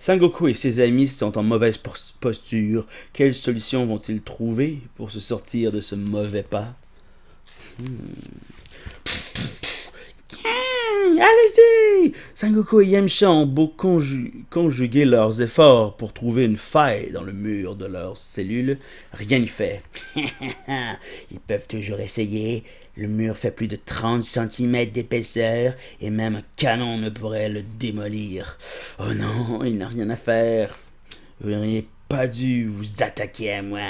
[0.00, 1.78] Sangoku et ses amis sont en mauvaise
[2.20, 2.86] posture.
[3.12, 6.74] Quelle solution vont-ils trouver pour se sortir de ce mauvais pas?
[7.78, 7.84] Hmm.
[11.16, 17.32] Allez-y Sangoku et Yamcha ont beau conjuguer leurs efforts pour trouver une faille dans le
[17.32, 18.78] mur de leur cellule,
[19.12, 19.82] rien n'y fait.
[20.16, 22.64] Ils peuvent toujours essayer.
[22.96, 27.62] Le mur fait plus de 30 cm d'épaisseur et même un canon ne pourrait le
[27.62, 28.58] démolir.
[28.98, 30.76] Oh non, il n'a rien à faire.
[31.40, 33.80] Vous n'auriez pas dû vous attaquer à moi.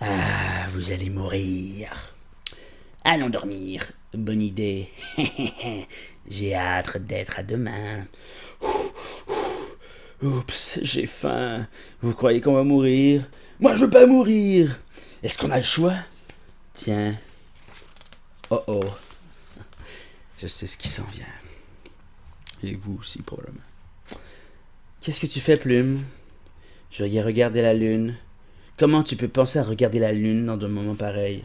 [0.00, 1.88] Ah, vous allez mourir.
[3.04, 3.92] Allons dormir.
[4.14, 4.88] Bonne idée.
[6.28, 8.06] j'ai hâte d'être à demain.
[10.22, 11.66] Oups, j'ai faim.
[12.02, 13.26] Vous croyez qu'on va mourir?
[13.58, 14.78] Moi, je veux pas mourir.
[15.22, 15.94] Est-ce qu'on a le choix?
[16.74, 17.14] Tiens.
[18.50, 18.84] Oh oh.
[20.38, 21.24] Je sais ce qui s'en vient.
[22.62, 23.60] Et vous aussi, probablement.
[25.00, 26.04] Qu'est-ce que tu fais, Plume?
[26.90, 28.16] Je regarder la lune.
[28.76, 31.44] Comment tu peux penser à regarder la lune dans un moment pareil?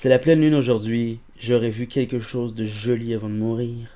[0.00, 1.20] C'est la pleine lune aujourd'hui.
[1.38, 3.86] J'aurais vu quelque chose de joli avant de mourir.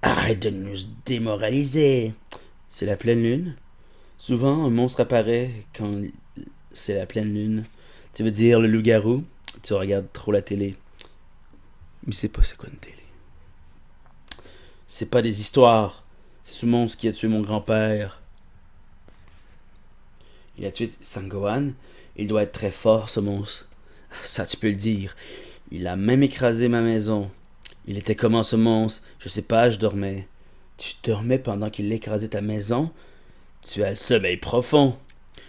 [0.00, 2.14] Arrête de nous démoraliser.
[2.70, 3.54] C'est la pleine lune.
[4.16, 6.00] Souvent, un monstre apparaît quand
[6.72, 7.64] c'est la pleine lune.
[8.14, 9.22] Tu veux dire le loup-garou?
[9.62, 10.76] Tu regardes trop la télé.
[12.06, 12.96] Mais c'est pas c'est quoi une télé?
[14.86, 16.04] C'est pas des histoires.
[16.42, 18.22] C'est ce monstre qui a tué mon grand-père.
[20.56, 21.72] Il a tué Sangohan.
[22.16, 23.67] Il doit être très fort, ce monstre.
[24.22, 25.16] Ça, tu peux le dire.
[25.70, 27.30] Il a même écrasé ma maison.
[27.86, 30.26] Il était comment ce monstre Je sais pas, je dormais.
[30.76, 32.90] Tu dormais pendant qu'il écrasait ta maison?
[33.62, 34.96] Tu as le sommeil profond.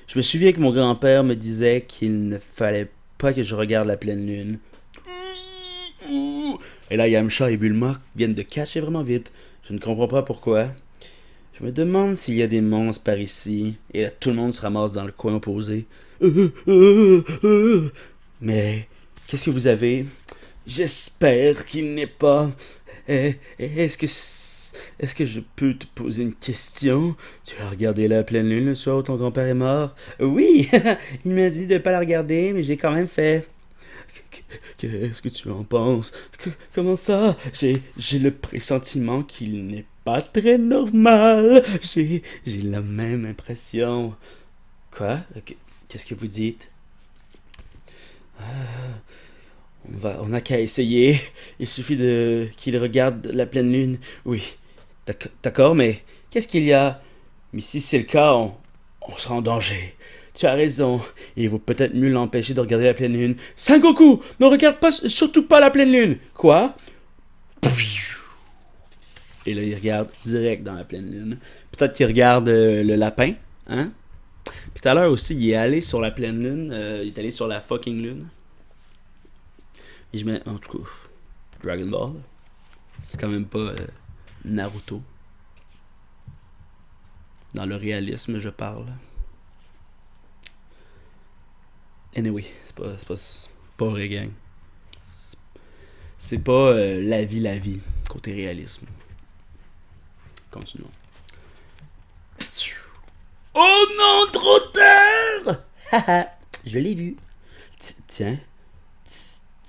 [0.07, 3.87] Je me souviens que mon grand-père me disait qu'il ne fallait pas que je regarde
[3.87, 4.59] la pleine lune.
[6.89, 9.31] Et là, Yamcha et Bulma viennent de cacher vraiment vite.
[9.67, 10.69] Je ne comprends pas pourquoi.
[11.59, 13.75] Je me demande s'il y a des monstres par ici.
[13.93, 15.85] Et là, tout le monde se ramasse dans le coin opposé.
[18.41, 18.87] Mais
[19.27, 20.05] qu'est-ce que vous avez?
[20.65, 22.51] J'espère qu'il n'est pas.
[23.07, 24.05] Eh, est-ce que
[24.99, 27.15] est-ce que je peux te poser une question?
[27.43, 29.95] Tu as regardé la pleine lune le soir où ton grand-père est mort?
[30.19, 30.69] Oui,
[31.25, 33.47] il m'a dit de ne pas la regarder, mais j'ai quand même fait.
[34.77, 36.11] Qu'est-ce que tu en penses?
[36.73, 37.37] Comment ça?
[37.53, 41.63] J'ai le pressentiment qu'il n'est pas très normal.
[41.93, 42.21] J'ai
[42.63, 44.15] la même impression.
[44.91, 45.19] Quoi?
[45.87, 46.69] Qu'est-ce que vous dites?
[48.39, 51.19] On, va, on n'a qu'à essayer.
[51.59, 53.97] Il suffit de qu'il regarde la pleine lune.
[54.25, 54.57] Oui,
[55.43, 57.01] d'accord, mais qu'est-ce qu'il y a?
[57.53, 58.53] Mais si c'est le cas, on,
[59.17, 59.95] sera en danger.
[60.33, 61.01] Tu as raison.
[61.35, 63.35] Il vaut peut-être mieux l'empêcher de regarder la pleine lune.
[63.55, 66.17] Sangoku, ne regarde pas, surtout pas la pleine lune.
[66.33, 66.75] Quoi?
[69.45, 71.37] Et là, il regarde direct dans la pleine lune.
[71.71, 73.33] Peut-être qu'il regarde euh, le lapin,
[73.67, 73.91] hein?
[74.73, 76.71] Puis tout à l'heure aussi, il est allé sur la pleine lune.
[76.71, 78.27] Euh, il est allé sur la fucking lune.
[80.13, 80.89] Et je mets, en tout cas,
[81.63, 82.13] Dragon Ball.
[82.99, 83.87] C'est quand même pas euh,
[84.45, 85.01] Naruto.
[87.53, 88.85] Dans le réalisme, je parle.
[92.15, 93.15] Anyway, c'est pas, c'est pas,
[93.77, 94.29] pas vrai, gang.
[96.17, 97.79] C'est pas euh, la vie, la vie,
[98.09, 98.85] côté réalisme.
[100.51, 100.91] Continuons.
[103.53, 105.63] Oh non, trop tard!
[106.65, 107.17] Je l'ai vu.
[108.07, 108.37] Tiens,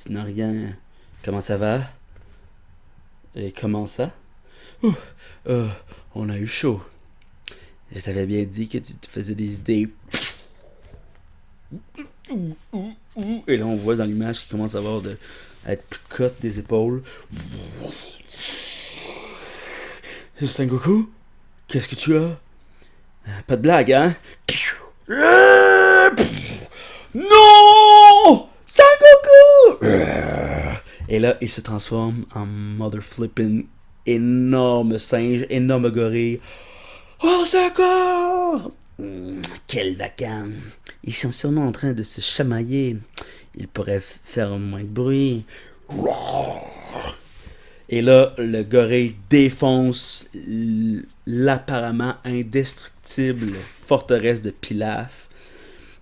[0.02, 0.76] tu, n'as rien.
[1.24, 1.80] Comment ça va?
[3.34, 4.12] Et comment ça?
[5.46, 5.68] Euh,
[6.14, 6.82] on a eu chaud.
[7.92, 9.88] Je t'avais bien dit que tu faisais des idées.
[13.46, 15.16] Et là, on voit dans l'image qu'il commence à avoir de,
[15.64, 17.02] à être plus cote des épaules.
[20.42, 21.10] Sengoku,
[21.68, 22.38] qu'est-ce que tu as?
[23.46, 24.14] Pas de blague, hein?
[27.14, 29.84] Non Sengoku
[31.08, 33.66] Et là, il se transforme en mother flipping
[34.06, 36.40] énorme singe, énorme gorille.
[37.22, 40.56] Oh, secours Hmm, quel vacarme
[41.04, 42.98] Ils sont sûrement en train de se chamailler.
[43.56, 45.44] Ils pourraient faire moins de bruit.
[47.88, 50.28] Et là, le gorille défonce
[51.26, 55.28] l'apparemment indestructible forteresse de Pilaf.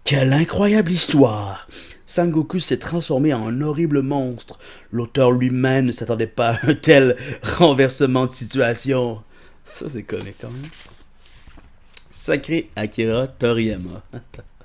[0.04, 1.68] Quelle incroyable histoire
[2.06, 4.58] Sangoku s'est transformé en un horrible monstre.
[4.90, 9.22] L'auteur lui-même ne s'attendait pas à un tel renversement de situation.
[9.74, 10.70] Ça, c'est comique quand même.
[12.10, 14.02] Sacré Akira Toriyama.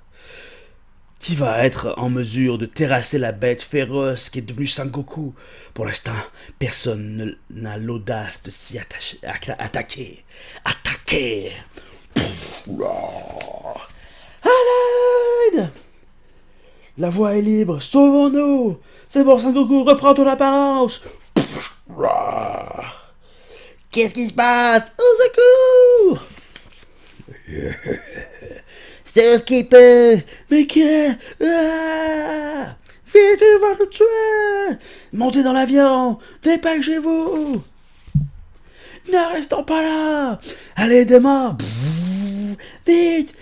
[1.24, 5.34] qui va être en mesure de terrasser la bête féroce qui est devenue Sangoku
[5.74, 6.12] Pour l'instant,
[6.60, 9.20] personne n'a l'audace de s'y attaquer.
[9.58, 10.26] Attaquer!
[10.66, 10.72] À
[16.98, 18.78] La voie est libre, sauvons-nous!
[19.08, 21.02] C'est bon, Sangoku, reprends ton apparence!
[23.92, 24.92] Qu'est-ce qui se passe?
[25.00, 26.28] Au secours
[29.16, 30.24] Skipper!
[30.50, 31.12] Mais que...
[31.44, 32.76] Ah!
[33.06, 34.78] Vite, je vais le tuer!
[35.12, 36.18] Montez dans l'avion!
[36.42, 37.62] Dépêchez-vous!
[39.12, 40.40] Ne restons pas là!
[40.76, 41.56] Allez, demain!
[42.88, 43.36] Vite!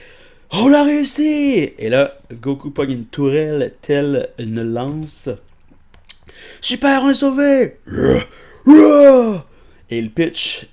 [0.51, 1.71] On l'a réussi!
[1.77, 5.29] Et là, Goku pogne une tourelle telle une lance.
[6.59, 7.77] Super, on est sauvé!
[9.89, 10.67] Et il pitch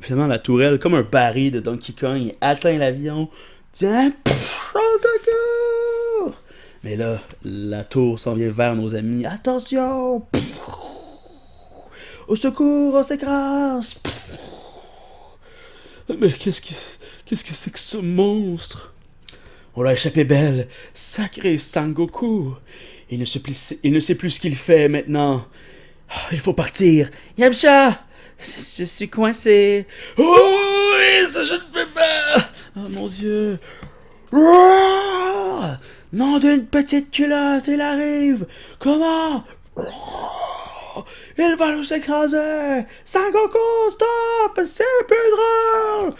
[0.00, 2.20] finalement la tourelle comme un baril de Donkey Kong.
[2.22, 3.28] Il atteint l'avion.
[3.72, 6.34] Tiens, pff, secours!
[6.82, 9.24] Mais là, la tour s'en vient vers nos amis.
[9.24, 10.26] Attention!
[12.28, 13.94] au secours, on s'écrase!
[16.18, 16.74] Mais qu'est-ce que
[17.24, 18.92] qu'est-ce que c'est que ce monstre?
[19.76, 20.66] On l'a échappé belle.
[20.92, 22.54] Sacré Sangoku.
[23.10, 25.46] Il ne, plus, il ne sait plus ce qu'il fait maintenant.
[26.08, 27.08] Ah, il faut partir.
[27.38, 28.04] Yamcha!
[28.40, 29.86] Je suis coincé.
[30.18, 30.56] Oh,
[30.96, 32.49] oui, ça je ne peux pas.
[32.76, 33.58] Oh mon dieu.
[36.12, 38.46] Non d'une petite culotte, il arrive
[38.78, 39.44] Comment?
[41.38, 43.58] Il va nous écraser Sangoku,
[43.90, 46.14] stop C'est plus drôle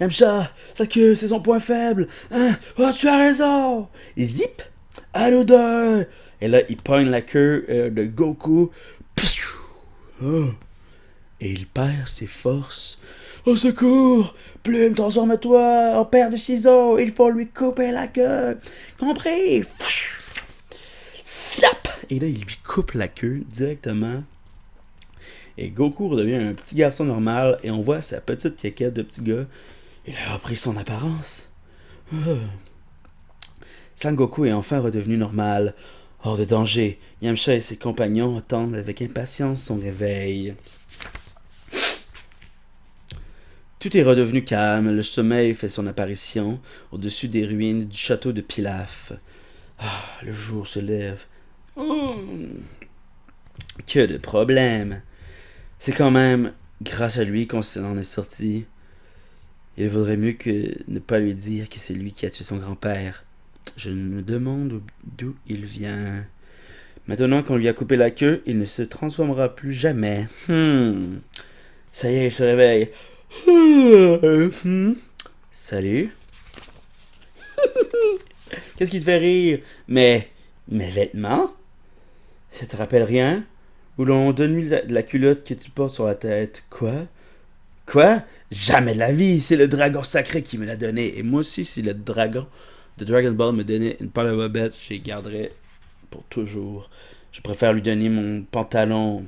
[0.00, 2.08] Yamcha, sa queue, c'est son point faible.
[2.32, 2.56] Hein?
[2.78, 3.88] Oh, tu as raison.
[4.16, 4.62] Et zip,
[5.12, 6.06] à l'odeur.
[6.40, 8.70] Et là, il pogne la queue euh, de Goku.
[10.24, 10.46] Oh.
[11.40, 13.00] Et il perd ses forces.
[13.44, 14.34] Au secours!
[14.62, 16.98] Plume, transforme-toi en paire de ciseaux.
[16.98, 18.56] Il faut lui couper la queue.
[18.98, 19.64] Compris?
[21.24, 21.88] Slap!
[22.08, 24.22] Et là, il lui coupe la queue directement.
[25.58, 27.58] Et Goku redevient un petit garçon normal.
[27.64, 29.46] Et on voit sa petite caquette de petit gars.
[30.06, 31.50] Il a repris son apparence.
[32.14, 32.36] Oh.
[33.96, 35.74] Sangoku est enfin redevenu normal.
[36.22, 40.54] Hors de danger, Yamcha et ses compagnons attendent avec impatience son réveil.
[43.82, 46.60] Tout est redevenu calme, le sommeil fait son apparition
[46.92, 49.12] au-dessus des ruines du château de Pilaf.
[49.80, 51.24] Ah, le jour se lève.
[51.74, 52.14] Oh,
[53.88, 55.02] que de problèmes.
[55.80, 58.66] C'est quand même grâce à lui qu'on s'en est sorti.
[59.76, 62.58] Il vaudrait mieux que ne pas lui dire que c'est lui qui a tué son
[62.58, 63.24] grand-père.
[63.76, 64.80] Je me demande
[65.18, 66.24] d'où il vient.
[67.08, 70.28] Maintenant qu'on lui a coupé la queue, il ne se transformera plus jamais.
[70.46, 71.16] Hmm.
[71.90, 72.90] Ça y est, il se réveille.
[75.52, 76.10] Salut.
[78.76, 79.60] Qu'est-ce qui te fait rire?
[79.88, 80.28] Mais
[80.68, 81.54] mes vêtements?
[82.50, 83.44] Ça te rappelle rien?
[83.98, 86.64] Ou l'on donne de la culotte que tu portes sur la tête.
[86.68, 87.06] Quoi?
[87.86, 88.22] Quoi?
[88.50, 89.40] Jamais de la vie!
[89.40, 91.18] C'est le dragon sacré qui me l'a donné.
[91.18, 92.46] Et moi aussi, si le dragon.
[92.98, 95.50] De Dragon Ball me donnait une paire de bête, je les garderais
[96.10, 96.90] pour toujours.
[97.32, 99.24] Je préfère lui donner mon pantalon.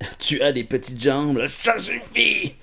[0.18, 2.54] Tu as des petites jambes, ça suffit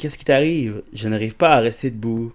[0.00, 0.82] Qu'est-ce qui t'arrive?
[0.92, 2.32] Je n'arrive pas à rester debout.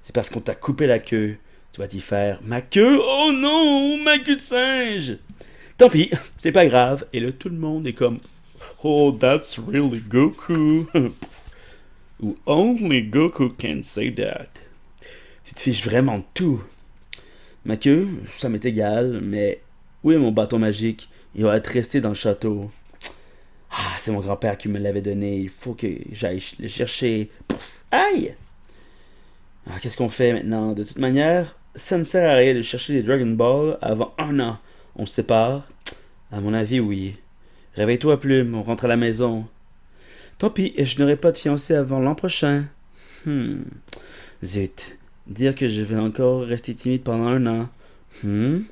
[0.00, 1.36] C'est parce qu'on t'a coupé la queue.
[1.72, 2.40] Tu vas t'y faire.
[2.42, 2.98] Ma queue?
[3.02, 5.18] Oh non Ma queue de singe
[5.76, 7.06] Tant pis, c'est pas grave.
[7.12, 8.18] Et là, tout le monde est comme
[8.82, 10.86] Oh, that's really Goku.
[12.20, 14.48] Ou only Goku can say that.
[15.44, 16.62] Tu te fiches vraiment de tout.
[17.64, 19.60] Ma queue, ça m'est égal, mais
[20.02, 21.08] où est mon bâton magique?
[21.34, 22.70] Il va être resté dans le château.
[23.72, 25.38] Ah, c'est mon grand-père qui me l'avait donné.
[25.38, 27.30] Il faut que j'aille le chercher.
[27.90, 28.34] aïe!
[29.66, 30.72] Ah, qu'est-ce qu'on fait maintenant?
[30.72, 34.38] De toute manière, ça ne sert à rien de chercher les Dragon Ball avant un
[34.40, 34.58] an.
[34.96, 35.68] On se sépare?
[36.30, 37.16] À mon avis, oui.
[37.74, 39.46] Réveille-toi, Plume, on rentre à la maison.
[40.36, 42.66] Tant pis, je n'aurai pas de fiancé avant l'an prochain.
[43.24, 43.62] Hmm.
[44.44, 44.98] Zut.
[45.26, 47.68] Dire que je vais encore rester timide pendant un an.
[48.22, 48.62] Hmm.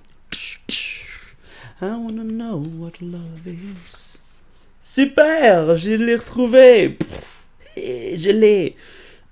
[1.82, 3.99] I wanna know what love is.
[4.80, 6.96] Super, je l'ai retrouvé.
[7.76, 8.76] je l'ai.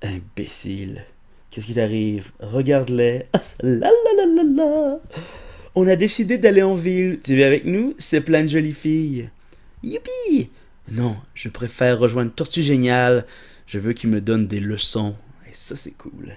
[0.03, 1.05] Imbécile.
[1.51, 2.31] Qu'est-ce qui t'arrive?
[2.39, 3.25] Regarde-les.
[3.63, 5.01] la la la la
[5.75, 7.19] On a décidé d'aller en ville.
[7.25, 7.95] Tu es avec nous?
[7.99, 9.31] C'est plein de jolies filles.
[9.83, 10.51] Youpi
[10.93, 13.25] Non, je préfère rejoindre Tortue Géniale.
[13.67, 15.15] Je veux qu'il me donne des leçons.
[15.49, 16.37] Et ça, c'est cool.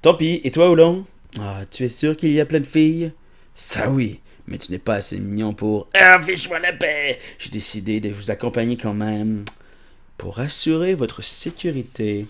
[0.00, 0.40] Tant pis.
[0.42, 1.04] Et toi, Oulon
[1.38, 3.12] Ah, tu es sûr qu'il y a plein de filles?
[3.52, 5.88] Ça oui mais tu n'es pas assez mignon pour.
[5.94, 9.44] Ah, fiche-moi la paix J'ai décidé de vous accompagner quand même.
[10.18, 12.26] Pour assurer votre sécurité.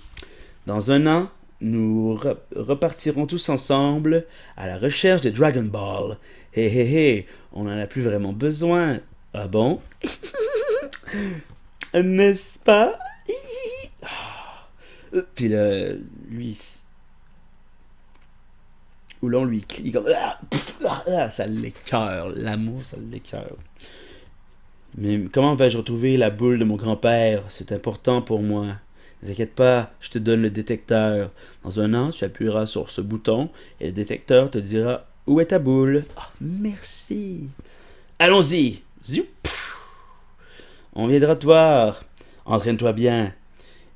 [0.67, 2.19] Dans un an, nous
[2.55, 6.17] repartirons tous ensemble à la recherche des Dragon Ball.
[6.55, 9.01] Hé hé hé, on n'en a plus vraiment besoin.
[9.35, 9.81] Ah bon?
[11.95, 12.99] N'est-ce pas?
[15.35, 15.93] Puis là,
[16.31, 16.82] lui,
[19.23, 20.39] où l'on lui crie comme ah,
[21.07, 23.57] ah, ça l'écœure, l'amour, ça l'écœure.
[24.99, 27.43] Mais comment vais-je retrouver la boule de mon grand-père?
[27.49, 28.67] C'est important pour moi.
[29.23, 31.31] Ne t'inquiète pas, je te donne le détecteur.
[31.65, 33.49] Dans un an, tu appuieras sur ce bouton
[33.81, 36.05] et le détecteur te dira où est ta boule?
[36.17, 37.45] Ah, merci.
[38.19, 38.83] Allons-y.
[40.95, 42.05] On viendra te voir.
[42.45, 43.33] Entraîne-toi bien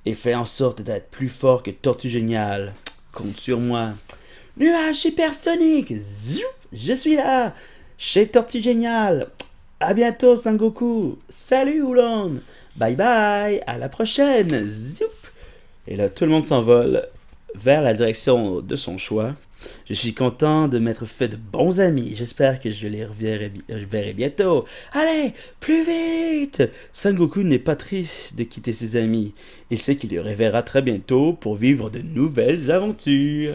[0.07, 2.75] et fais en sorte d'être plus fort que Tortue Génial.
[3.11, 3.91] Compte sur moi.
[4.59, 5.93] Nuage supersonique
[6.73, 7.55] Je suis là
[7.99, 9.27] Chez Tortue Génial
[9.81, 12.41] À bientôt, Sangoku Salut, Oulon
[12.75, 15.05] Bye bye À la prochaine Zoup
[15.87, 17.07] Et là, tout le monde s'envole
[17.55, 19.35] vers la direction de son choix.
[19.87, 22.13] Je suis content de m'être fait de bons amis.
[22.15, 24.65] J'espère que je les reverrai, reverrai bientôt.
[24.93, 29.35] Allez, plus vite Sangoku n'est pas triste de quitter ses amis.
[29.71, 33.55] Il sait qu'il les reverra très bientôt pour vivre de nouvelles aventures.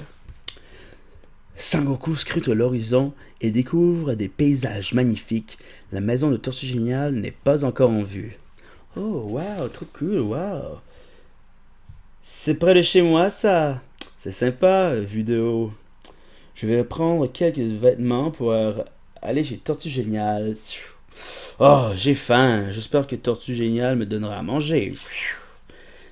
[1.62, 5.60] Sangoku scrute l'horizon et découvre des paysages magnifiques.
[5.92, 8.36] La maison de Tortue Génial n'est pas encore en vue.
[8.98, 10.80] Oh, wow, trop cool, wow.
[12.24, 13.80] C'est près de chez moi, ça.
[14.18, 15.72] C'est sympa, vu de haut.
[16.56, 18.56] Je vais prendre quelques vêtements pour
[19.22, 20.56] aller chez Tortue Génial.
[21.60, 22.72] Oh, j'ai faim.
[22.72, 24.96] J'espère que Tortue Génial me donnera à manger.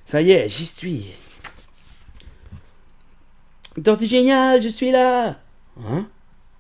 [0.06, 1.06] Ça y est, j'y suis.
[3.84, 5.40] Tortue Génial, je suis là.
[5.86, 6.08] Hein?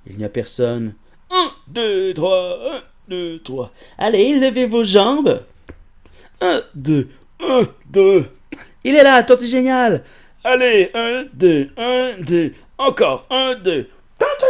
[0.07, 0.93] Il n'y a personne.
[1.31, 3.71] Un, deux, trois, un, deux, trois.
[3.97, 5.43] Allez, levez vos jambes.
[6.41, 7.09] Un, deux,
[7.41, 8.25] un, deux.
[8.83, 10.03] Il est là, Tortue Génial.
[10.43, 12.53] Allez, un, deux, un, deux.
[12.77, 13.89] Encore, un, deux.
[14.17, 14.45] Tortue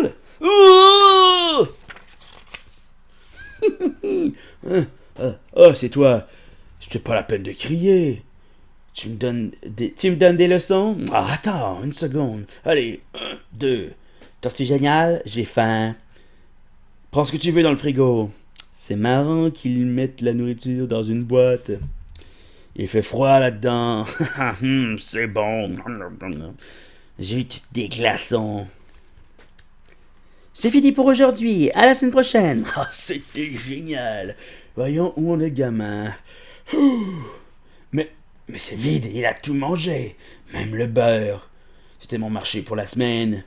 [0.00, 0.12] Génial.
[0.40, 1.66] Oh,
[5.56, 6.26] oh c'est toi.
[6.78, 8.22] C'était pas la peine de crier.
[8.98, 10.96] Tu me donnes des, tu me donnes des leçons?
[11.12, 12.46] Ah, attends, une seconde.
[12.64, 13.92] Allez, un, deux.
[14.40, 15.94] Tortue génial, j'ai faim.
[17.12, 18.28] Prends ce que tu veux dans le frigo.
[18.72, 21.70] C'est marrant qu'ils mettent la nourriture dans une boîte.
[22.74, 24.04] Il fait froid là-dedans.
[24.60, 25.76] Hum, c'est bon.
[27.20, 28.66] J'ai des glaçons.
[30.52, 31.70] C'est fini pour aujourd'hui.
[31.70, 32.64] À la semaine prochaine.
[32.76, 34.34] Oh, c'était génial.
[34.74, 36.12] Voyons où on est gamin.
[38.48, 39.10] Mais c'est vide.
[39.12, 40.16] Il a tout mangé.
[40.52, 41.50] Même le beurre.
[41.98, 43.44] C'était mon marché pour la semaine.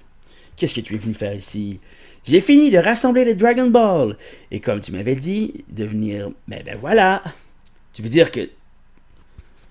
[0.55, 1.79] Qu'est-ce que tu es venu faire ici?
[2.23, 4.17] J'ai fini de rassembler les Dragon Ball.
[4.51, 6.31] Et comme tu m'avais dit, de venir.
[6.47, 7.23] Ben, ben voilà.
[7.93, 8.49] Tu veux dire que.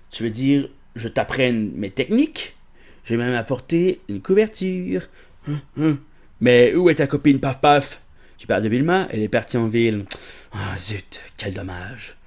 [0.09, 2.57] Tu veux dire, je t'apprenne mes techniques?
[3.05, 5.03] J'ai même apporté une couverture.
[5.47, 5.99] Hum, hum.
[6.41, 8.01] Mais où est ta copine Paf Paf?
[8.37, 10.05] Tu parles de Vilma Elle est partie en ville.
[10.51, 12.17] Ah zut, quel dommage.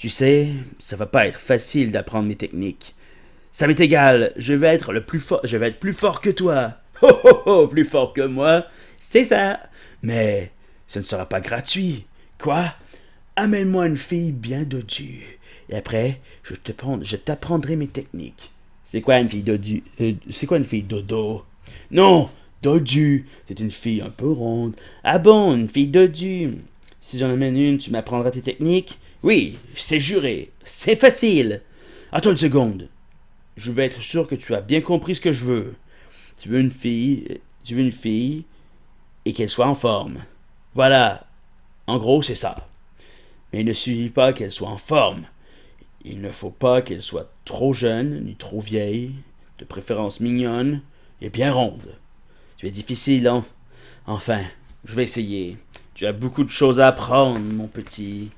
[0.00, 0.48] Tu sais,
[0.78, 2.94] ça va pas être facile d'apprendre mes techniques.
[3.52, 6.30] Ça m'est égal, je vais être le plus fort, je vais être plus fort que
[6.30, 6.78] toi.
[7.02, 8.64] Oh oh oh, plus fort que moi.
[8.98, 9.60] C'est ça.
[10.02, 10.52] Mais
[10.86, 12.06] ce ne sera pas gratuit.
[12.38, 12.74] Quoi?
[13.36, 15.38] Amène-moi une fille bien dodue.
[15.68, 18.52] Et après, je t'apprendrai mes techniques.
[18.84, 21.44] C'est quoi une fille dodue euh, C'est quoi une fille dodo?
[21.90, 22.30] Non,
[22.62, 24.76] Dodu, c'est une fille un peu ronde.
[25.04, 26.56] Ah bon, une fille Dodu.
[27.02, 28.98] Si j'en amène une, tu m'apprendras tes techniques?
[29.22, 30.50] Oui, c'est juré.
[30.64, 31.62] C'est facile.
[32.10, 32.88] Attends une seconde.
[33.56, 35.74] Je veux être sûr que tu as bien compris ce que je veux.
[36.40, 38.44] Tu veux une fille, tu veux une fille
[39.26, 40.24] et qu'elle soit en forme.
[40.74, 41.26] Voilà.
[41.86, 42.68] En gros, c'est ça.
[43.52, 45.24] Mais il ne suffit pas qu'elle soit en forme.
[46.02, 49.12] Il ne faut pas qu'elle soit trop jeune ni trop vieille,
[49.58, 50.80] de préférence mignonne
[51.20, 51.98] et bien ronde.
[52.56, 53.44] Tu es difficile, hein
[54.06, 54.40] Enfin,
[54.84, 55.58] je vais essayer.
[55.94, 58.30] Tu as beaucoup de choses à apprendre, mon petit.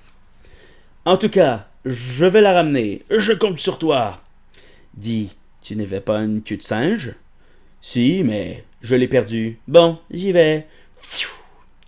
[1.05, 3.03] En tout cas, je vais la ramener.
[3.11, 4.23] Je compte sur toi.
[4.95, 7.15] Dis, tu n'avais pas une queue de singe?
[7.81, 9.59] Si, mais je l'ai perdue.
[9.67, 10.69] Bon, j'y vais.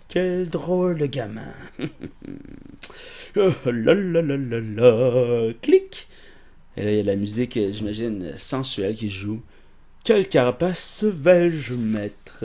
[0.08, 1.54] Quel drôle de gamin.
[3.36, 5.52] oh, la la la la la.
[5.62, 6.08] Clic.
[6.76, 9.42] Et là, il y a la musique, j'imagine, sensuelle qui joue.
[10.02, 12.44] Quelle carapace vais-je mettre?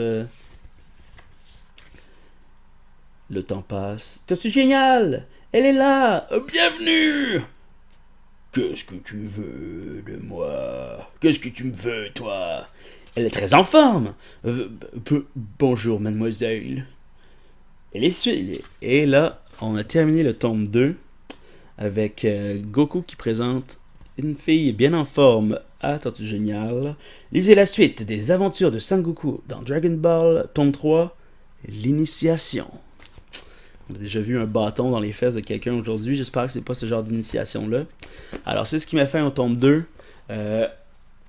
[3.28, 4.22] Le temps passe.
[4.26, 5.26] T'es-tu génial?
[5.52, 6.28] Elle est là.
[6.46, 7.42] Bienvenue.
[8.52, 11.10] Qu'est-ce que tu veux de moi?
[11.18, 12.68] Qu'est-ce que tu me veux, toi?
[13.16, 14.14] Elle est très en forme.
[14.46, 14.68] Euh,
[15.58, 16.86] Bonjour, mademoiselle.
[17.92, 18.28] Elle est
[18.80, 20.94] Et là, on a terminé le tome 2
[21.78, 23.80] avec euh, Goku qui présente
[24.18, 25.58] une fille bien en forme.
[25.80, 26.94] À Tortue Génial.
[27.32, 31.16] Lisez la suite des aventures de Sangoku dans Dragon Ball, tome 3,
[31.66, 32.70] l'initiation.
[33.90, 36.16] On a déjà vu un bâton dans les fesses de quelqu'un aujourd'hui.
[36.16, 37.84] J'espère que c'est pas ce genre d'initiation-là.
[38.46, 39.84] Alors, c'est ce qui m'a fait un tome 2.
[40.30, 40.68] Euh,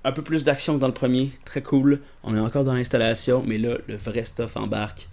[0.04, 1.30] un peu plus d'action que dans le premier.
[1.44, 2.00] Très cool.
[2.22, 5.08] On est encore dans l'installation, mais là, le vrai stuff embarque.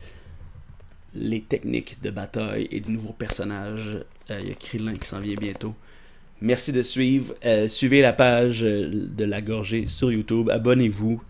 [1.16, 4.00] Les techniques de bataille et de nouveaux personnages.
[4.30, 5.74] Euh, il y a Krillin qui s'en vient bientôt.
[6.42, 7.34] Merci de suivre.
[7.46, 10.50] Euh, suivez la page euh, de La Gorgée sur YouTube.
[10.50, 11.22] Abonnez-vous.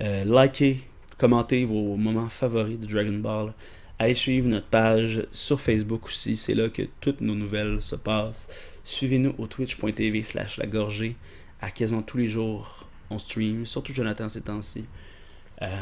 [0.00, 0.80] Likez,
[1.16, 3.52] commentez vos moments favoris de Dragon Ball.
[3.98, 6.36] Allez suivre notre page sur Facebook aussi.
[6.36, 8.48] C'est là que toutes nos nouvelles se passent.
[8.84, 11.16] Suivez-nous au twitch.tv slash La Gorgée.
[11.60, 13.64] À quasiment tous les jours, on stream.
[13.64, 14.84] Surtout Jonathan ces temps-ci.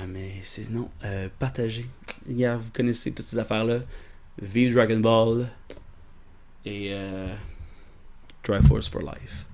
[0.08, 0.88] mais sinon,
[1.38, 1.86] partagez.
[2.26, 3.80] vous connaissez toutes ces affaires-là.
[4.40, 5.48] Vive Dragon Ball.
[6.64, 6.94] Et...
[8.44, 9.46] Triforce for life.